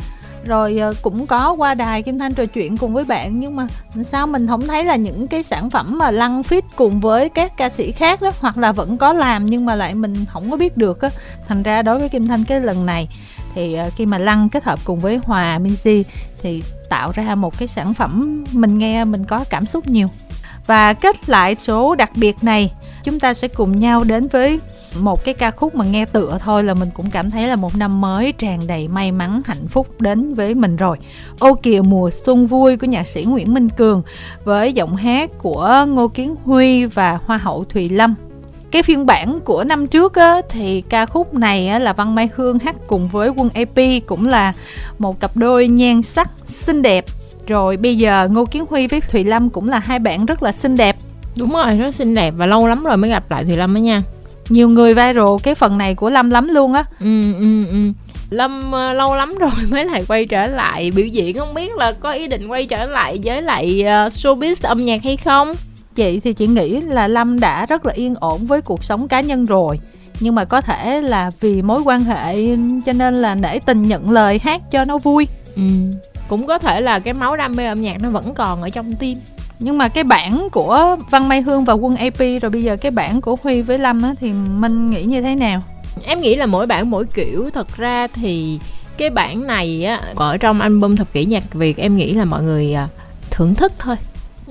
Rồi 0.45 0.79
ờ, 0.79 0.95
cũng 1.03 1.27
có 1.27 1.53
qua 1.53 1.75
đài 1.75 2.03
Kim 2.03 2.19
Thanh 2.19 2.35
trò 2.35 2.47
chuyện 2.47 2.77
cùng 2.77 2.95
với 2.95 3.05
bạn, 3.05 3.41
nhưng 3.41 3.57
mà 3.57 3.67
sao 4.05 4.27
mình 4.27 4.47
không 4.47 4.67
thấy 4.67 4.85
là 4.85 4.97
những 4.97 5.27
cái 5.27 5.43
sản 5.43 5.71
phẩm 5.71 5.99
mà 5.99 6.11
lăng 6.11 6.43
fit 6.43 6.62
cùng 6.77 7.01
với 7.01 7.29
các 7.29 7.57
ca 7.57 7.69
sĩ 7.69 7.93
khác 7.93 8.23
đó, 8.23 8.31
hoặc 8.41 8.59
là 8.59 8.73
vẫn 8.73 8.97
có 8.97 9.12
làm 9.12 9.45
nhưng 9.45 9.67
mà 9.67 9.75
lại 9.75 9.95
mình 9.95 10.15
không 10.33 10.51
có 10.51 10.57
biết 10.57 10.77
được 10.77 11.01
á. 11.01 11.11
Thành 11.49 11.62
ra 11.62 11.83
đối 11.83 11.99
với 11.99 12.09
Kim 12.09 12.27
Thanh 12.27 12.45
cái 12.45 12.61
lần 12.61 12.87
này 12.87 13.09
thì 13.57 13.75
ờ, 13.75 13.90
khi 13.97 14.07
mà 14.07 14.19
lăng 14.19 14.49
kết 14.49 14.64
hợp 14.64 14.79
cùng 14.85 14.99
với 14.99 15.21
hòa 15.25 15.59
minzy 15.59 16.03
thì 16.42 16.62
tạo 16.88 17.12
ra 17.14 17.35
một 17.35 17.59
cái 17.59 17.69
sản 17.69 17.95
phẩm 17.95 18.45
mình 18.53 18.79
nghe 18.79 19.05
mình 19.05 19.25
có 19.25 19.45
cảm 19.51 19.66
xúc 19.66 19.88
nhiều. 19.88 20.09
Và 20.66 20.92
kết 20.92 21.29
lại 21.29 21.57
số 21.62 21.95
đặc 21.95 22.11
biệt 22.16 22.37
này, 22.42 22.73
chúng 23.05 23.21
ta 23.21 23.35
sẽ 23.35 23.49
cùng 23.49 23.81
nhau 23.81 24.05
đến 24.05 24.29
với 24.29 24.61
một 24.99 25.25
cái 25.25 25.35
ca 25.35 25.51
khúc 25.51 25.75
mà 25.75 25.85
nghe 25.85 26.05
tựa 26.05 26.38
thôi 26.42 26.64
là 26.64 26.75
mình 26.75 26.88
cũng 26.95 27.11
cảm 27.11 27.31
thấy 27.31 27.47
là 27.47 27.57
một 27.57 27.77
năm 27.77 28.01
mới 28.01 28.33
tràn 28.33 28.66
đầy 28.66 28.88
may 28.88 29.12
mắn, 29.12 29.40
hạnh 29.45 29.66
phúc 29.69 30.01
đến 30.01 30.35
với 30.35 30.55
mình 30.55 30.77
rồi. 30.77 30.99
Ô 31.38 31.55
kìa 31.55 31.81
mùa 31.85 32.11
xuân 32.11 32.47
vui 32.47 32.77
của 32.77 32.87
nhạc 32.87 33.07
sĩ 33.07 33.25
nguyễn 33.25 33.55
minh 33.55 33.69
cường 33.69 34.03
với 34.45 34.73
giọng 34.73 34.97
hát 34.97 35.31
của 35.38 35.87
ngô 35.88 36.09
kiến 36.09 36.35
huy 36.45 36.85
và 36.85 37.19
hoa 37.25 37.37
hậu 37.37 37.64
thùy 37.64 37.88
lâm 37.88 38.14
cái 38.70 38.83
phiên 38.83 39.07
bản 39.07 39.40
của 39.44 39.64
năm 39.64 39.87
trước 39.87 40.14
á, 40.14 40.40
thì 40.48 40.81
ca 40.81 41.07
khúc 41.07 41.35
này 41.35 41.68
á, 41.68 41.79
là 41.79 41.92
Văn 41.92 42.14
Mai 42.14 42.29
Hương 42.35 42.59
hát 42.59 42.76
cùng 42.87 43.09
với 43.09 43.29
Quân 43.29 43.48
AP 43.55 44.07
cũng 44.07 44.29
là 44.29 44.52
một 44.98 45.20
cặp 45.20 45.37
đôi 45.37 45.68
nhan 45.68 46.02
sắc 46.02 46.31
xinh 46.46 46.83
đẹp. 46.83 47.05
Rồi 47.46 47.76
bây 47.76 47.96
giờ 47.96 48.29
Ngô 48.33 48.44
Kiến 48.44 48.64
Huy 48.68 48.87
với 48.87 49.00
Thùy 49.00 49.24
Lâm 49.24 49.50
cũng 49.50 49.68
là 49.68 49.79
hai 49.79 49.98
bạn 49.98 50.26
rất 50.26 50.42
là 50.42 50.52
xinh 50.52 50.76
đẹp. 50.76 50.96
Đúng 51.38 51.52
rồi 51.52 51.79
rất 51.79 51.94
xinh 51.94 52.14
đẹp 52.14 52.35
và 52.37 52.46
lâu 52.46 52.66
lắm 52.66 52.85
rồi 52.85 52.96
mới 52.96 53.11
gặp 53.11 53.31
lại 53.31 53.44
Thùy 53.44 53.57
Lâm 53.57 53.74
đó 53.74 53.79
nha. 53.79 54.02
Nhiều 54.48 54.68
người 54.68 54.94
viral 54.94 55.37
cái 55.42 55.55
phần 55.55 55.79
này 55.79 55.94
của 55.94 56.11
Lâm 56.11 56.31
lắm 56.31 56.48
luôn 56.48 56.74
á. 56.74 56.85
Ừ 57.00 57.35
ừ 57.38 57.66
ừ. 57.66 57.90
Lâm 58.31 58.68
uh, 58.68 58.96
lâu 58.96 59.16
lắm 59.16 59.35
rồi 59.38 59.50
mới 59.70 59.85
lại 59.85 60.05
quay 60.09 60.24
trở 60.24 60.46
lại. 60.46 60.90
Biểu 60.90 61.07
diễn 61.07 61.38
không 61.38 61.55
biết 61.55 61.76
là 61.76 61.92
có 61.92 62.12
ý 62.12 62.29
định 62.29 62.48
quay 62.48 62.66
trở 62.66 62.87
lại 62.87 63.20
với 63.24 63.42
lại 63.42 63.81
uh, 63.81 64.12
showbiz 64.12 64.68
âm 64.68 64.85
nhạc 64.85 65.02
hay 65.05 65.16
không 65.16 65.52
chị 65.96 66.20
thì 66.20 66.35
chị 66.35 66.46
nghĩ 66.46 66.80
là 66.80 67.09
lâm 67.09 67.40
đã 67.40 67.66
rất 67.66 67.87
là 67.87 67.92
yên 67.92 68.14
ổn 68.20 68.46
với 68.46 68.62
cuộc 68.62 68.85
sống 68.85 69.09
cá 69.09 69.20
nhân 69.20 69.44
rồi 69.44 69.80
nhưng 70.20 70.35
mà 70.35 70.44
có 70.44 70.61
thể 70.61 71.00
là 71.00 71.30
vì 71.40 71.62
mối 71.62 71.82
quan 71.85 72.04
hệ 72.04 72.56
cho 72.87 72.92
nên 72.92 73.22
là 73.22 73.35
nể 73.35 73.59
tình 73.59 73.82
nhận 73.82 74.11
lời 74.11 74.40
hát 74.42 74.62
cho 74.70 74.85
nó 74.85 74.98
vui 74.98 75.28
ừ. 75.56 75.62
cũng 76.28 76.46
có 76.46 76.59
thể 76.59 76.80
là 76.80 76.98
cái 76.98 77.14
máu 77.14 77.37
đam 77.37 77.56
mê 77.56 77.66
âm 77.66 77.82
nhạc 77.82 78.00
nó 78.00 78.11
vẫn 78.11 78.35
còn 78.35 78.62
ở 78.62 78.70
trong 78.70 78.94
tim 78.94 79.18
nhưng 79.59 79.78
mà 79.78 79.88
cái 79.88 80.04
bản 80.04 80.48
của 80.52 80.96
Văn 81.11 81.28
Mai 81.28 81.42
Hương 81.42 81.64
và 81.64 81.74
Quân 81.74 81.96
AP 81.96 82.18
rồi 82.18 82.50
bây 82.50 82.62
giờ 82.62 82.76
cái 82.76 82.90
bản 82.90 83.20
của 83.20 83.37
Huy 83.42 83.62
với 83.62 83.78
Lâm 83.78 84.02
á 84.02 84.14
thì 84.20 84.32
mình 84.32 84.90
nghĩ 84.90 85.02
như 85.02 85.22
thế 85.22 85.35
nào? 85.35 85.61
Em 86.04 86.20
nghĩ 86.20 86.37
là 86.37 86.46
mỗi 86.46 86.66
bản 86.66 86.90
mỗi 86.90 87.04
kiểu 87.14 87.50
thật 87.54 87.76
ra 87.76 88.06
thì 88.06 88.59
cái 88.96 89.11
bản 89.11 89.46
này 89.46 89.85
á 89.85 90.00
ở 90.16 90.37
trong 90.37 90.61
album 90.61 90.96
thập 90.96 91.12
kỷ 91.12 91.24
nhạc 91.24 91.54
Việt 91.54 91.76
em 91.76 91.96
nghĩ 91.96 92.12
là 92.12 92.24
mọi 92.24 92.42
người 92.42 92.74
à, 92.74 92.88
thưởng 93.30 93.54
thức 93.54 93.72
thôi 93.78 93.96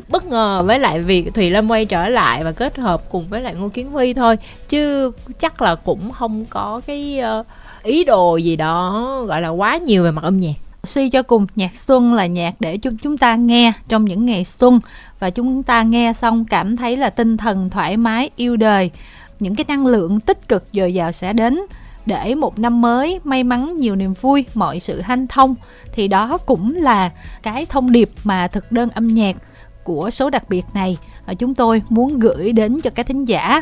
bất 0.08 0.26
ngờ 0.26 0.64
với 0.66 0.80
lại 0.80 1.00
việc 1.00 1.34
Thùy 1.34 1.50
Lâm 1.50 1.72
quay 1.72 1.86
trở 1.86 2.10
lại 2.10 2.44
và 2.44 2.52
kết 2.52 2.78
hợp 2.78 3.10
cùng 3.10 3.28
với 3.30 3.42
lại 3.42 3.56
Ngô 3.56 3.70
Kiến 3.70 3.92
Huy 3.92 4.14
thôi. 4.14 4.38
Chứ 4.70 5.12
chắc 5.40 5.62
là 5.62 5.76
cũng 5.76 6.12
không 6.12 6.46
có 6.50 6.82
cái 6.88 7.20
ờ, 7.20 7.44
ý 7.84 8.04
đồ 8.04 8.38
gì 8.38 8.56
đó, 8.56 9.24
gọi 9.28 9.42
là, 9.42 9.50
quá 9.50 9.78
nhiều 9.78 10.04
về 10.04 10.12
mặt 10.12 10.24
âm 10.24 10.40
nhạc. 10.40 10.54
Suy 10.84 11.10
cho 11.10 11.24
cùng, 11.24 11.48
nhạc 11.56 11.76
xuân 11.76 12.14
là 12.14 12.26
nhạc 12.26 12.56
để 12.60 12.78
chúng 12.78 12.98
chúng 12.98 13.18
ta 13.18 13.36
nghe 13.36 13.74
trong 13.88 14.06
những 14.06 14.26
ngày 14.26 14.46
xuân. 14.46 14.80
Và 15.20 15.30
chúng 15.30 15.64
ta 15.64 15.84
nghe 15.84 16.14
xong 16.22 16.46
cảm 16.46 16.78
thấy 16.78 16.98
là 16.98 17.10
tinh 17.10 17.38
thần 17.38 17.70
thoải 17.70 17.98
mái, 17.98 18.30
yêu 18.36 18.56
đời. 18.56 18.92
Những 19.40 19.56
cái 19.56 19.66
năng 19.68 19.88
lượng 19.88 20.20
tích 20.20 20.48
cực 20.48 20.64
dồi 20.74 20.94
dào 20.94 21.12
sẽ 21.12 21.34
đến 21.34 21.60
để 22.06 22.36
một 22.36 22.60
năm 22.60 22.82
mới 22.82 23.20
may 23.24 23.44
mắn 23.44 23.78
nhiều 23.78 23.96
niềm 23.96 24.14
vui, 24.22 24.46
mọi 24.54 24.80
sự 24.80 25.02
hanh 25.02 25.28
thông. 25.28 25.56
Thì 25.92 26.08
đó 26.08 26.38
cũng 26.38 26.76
là 26.76 27.12
cái 27.44 27.66
thông 27.66 27.92
điệp 27.92 28.10
mà 28.24 28.48
thực 28.48 28.72
đơn 28.72 28.90
âm 28.90 29.08
nhạc 29.08 29.36
của 29.86 30.10
số 30.10 30.30
đặc 30.30 30.50
biệt 30.50 30.66
này. 30.74 30.98
Chúng 31.40 31.56
tôi 31.56 31.82
muốn 31.90 32.20
gửi 32.20 32.52
đến 32.52 32.82
cho 32.82 32.90
các 32.90 33.08
thính 33.08 33.26
giả. 33.26 33.62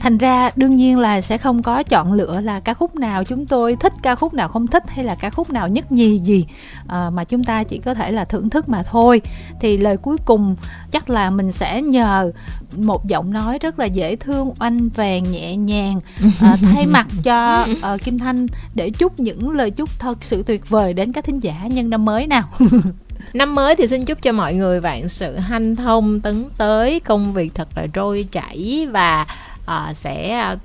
Thành 0.00 0.18
ra 0.18 0.50
đương 0.56 0.76
nhiên 0.76 0.98
là 0.98 1.20
sẽ 1.20 1.38
không 1.38 1.62
có 1.62 1.82
chọn 1.82 2.12
lựa 2.12 2.40
là 2.40 2.60
ca 2.60 2.74
khúc 2.74 2.94
nào 2.94 3.24
chúng 3.24 3.46
tôi 3.46 3.76
thích 3.76 3.92
ca 4.02 4.14
khúc 4.14 4.34
nào 4.34 4.48
không 4.48 4.66
thích 4.66 4.82
hay 4.88 5.04
là 5.04 5.14
ca 5.14 5.30
khúc 5.30 5.50
nào 5.50 5.68
nhất 5.68 5.92
nhì 5.92 6.18
gì 6.18 6.46
à, 6.86 7.10
mà 7.10 7.24
chúng 7.24 7.44
ta 7.44 7.62
chỉ 7.62 7.78
có 7.78 7.94
thể 7.94 8.10
là 8.10 8.24
thưởng 8.24 8.50
thức 8.50 8.68
mà 8.68 8.82
thôi. 8.82 9.20
Thì 9.60 9.76
lời 9.76 9.96
cuối 9.96 10.16
cùng 10.24 10.56
chắc 10.90 11.10
là 11.10 11.30
mình 11.30 11.52
sẽ 11.52 11.82
nhờ 11.82 12.32
một 12.76 13.06
giọng 13.06 13.32
nói 13.32 13.58
rất 13.58 13.78
là 13.78 13.84
dễ 13.84 14.16
thương 14.16 14.52
oanh 14.60 14.88
vàng 14.88 15.30
nhẹ 15.32 15.56
nhàng 15.56 15.98
à, 16.40 16.56
thay 16.62 16.86
mặt 16.86 17.06
cho 17.22 17.66
à, 17.82 17.96
kim 18.04 18.18
thanh 18.18 18.46
để 18.74 18.90
chúc 18.90 19.20
những 19.20 19.50
lời 19.50 19.70
chúc 19.70 19.90
thật 19.98 20.24
sự 20.24 20.42
tuyệt 20.42 20.70
vời 20.70 20.94
đến 20.94 21.12
các 21.12 21.24
thính 21.24 21.40
giả 21.40 21.66
nhân 21.66 21.90
năm 21.90 22.04
mới 22.04 22.26
nào 22.26 22.48
Năm 23.34 23.54
mới 23.54 23.76
thì 23.76 23.86
xin 23.86 24.04
chúc 24.04 24.22
cho 24.22 24.32
mọi 24.32 24.54
người 24.54 24.80
vạn 24.80 25.08
sự 25.08 25.36
hanh 25.36 25.76
thông 25.76 26.20
tấn 26.20 26.44
tới 26.56 27.00
công 27.00 27.32
việc 27.32 27.54
thật 27.54 27.68
là 27.76 27.86
trôi 27.92 28.26
chảy 28.32 28.88
và 28.90 29.26
uh, 29.64 29.96
sẽ 29.96 30.46
uh, 30.52 30.58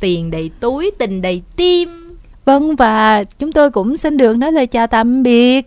tiền 0.00 0.30
đầy 0.30 0.50
túi 0.60 0.90
tình 0.98 1.22
đầy 1.22 1.42
tim. 1.56 1.88
Vâng 2.44 2.76
và 2.76 3.24
chúng 3.38 3.52
tôi 3.52 3.70
cũng 3.70 3.96
xin 3.96 4.16
được 4.16 4.36
nói 4.36 4.52
lời 4.52 4.66
chào 4.66 4.86
tạm 4.86 5.22
biệt. 5.22 5.62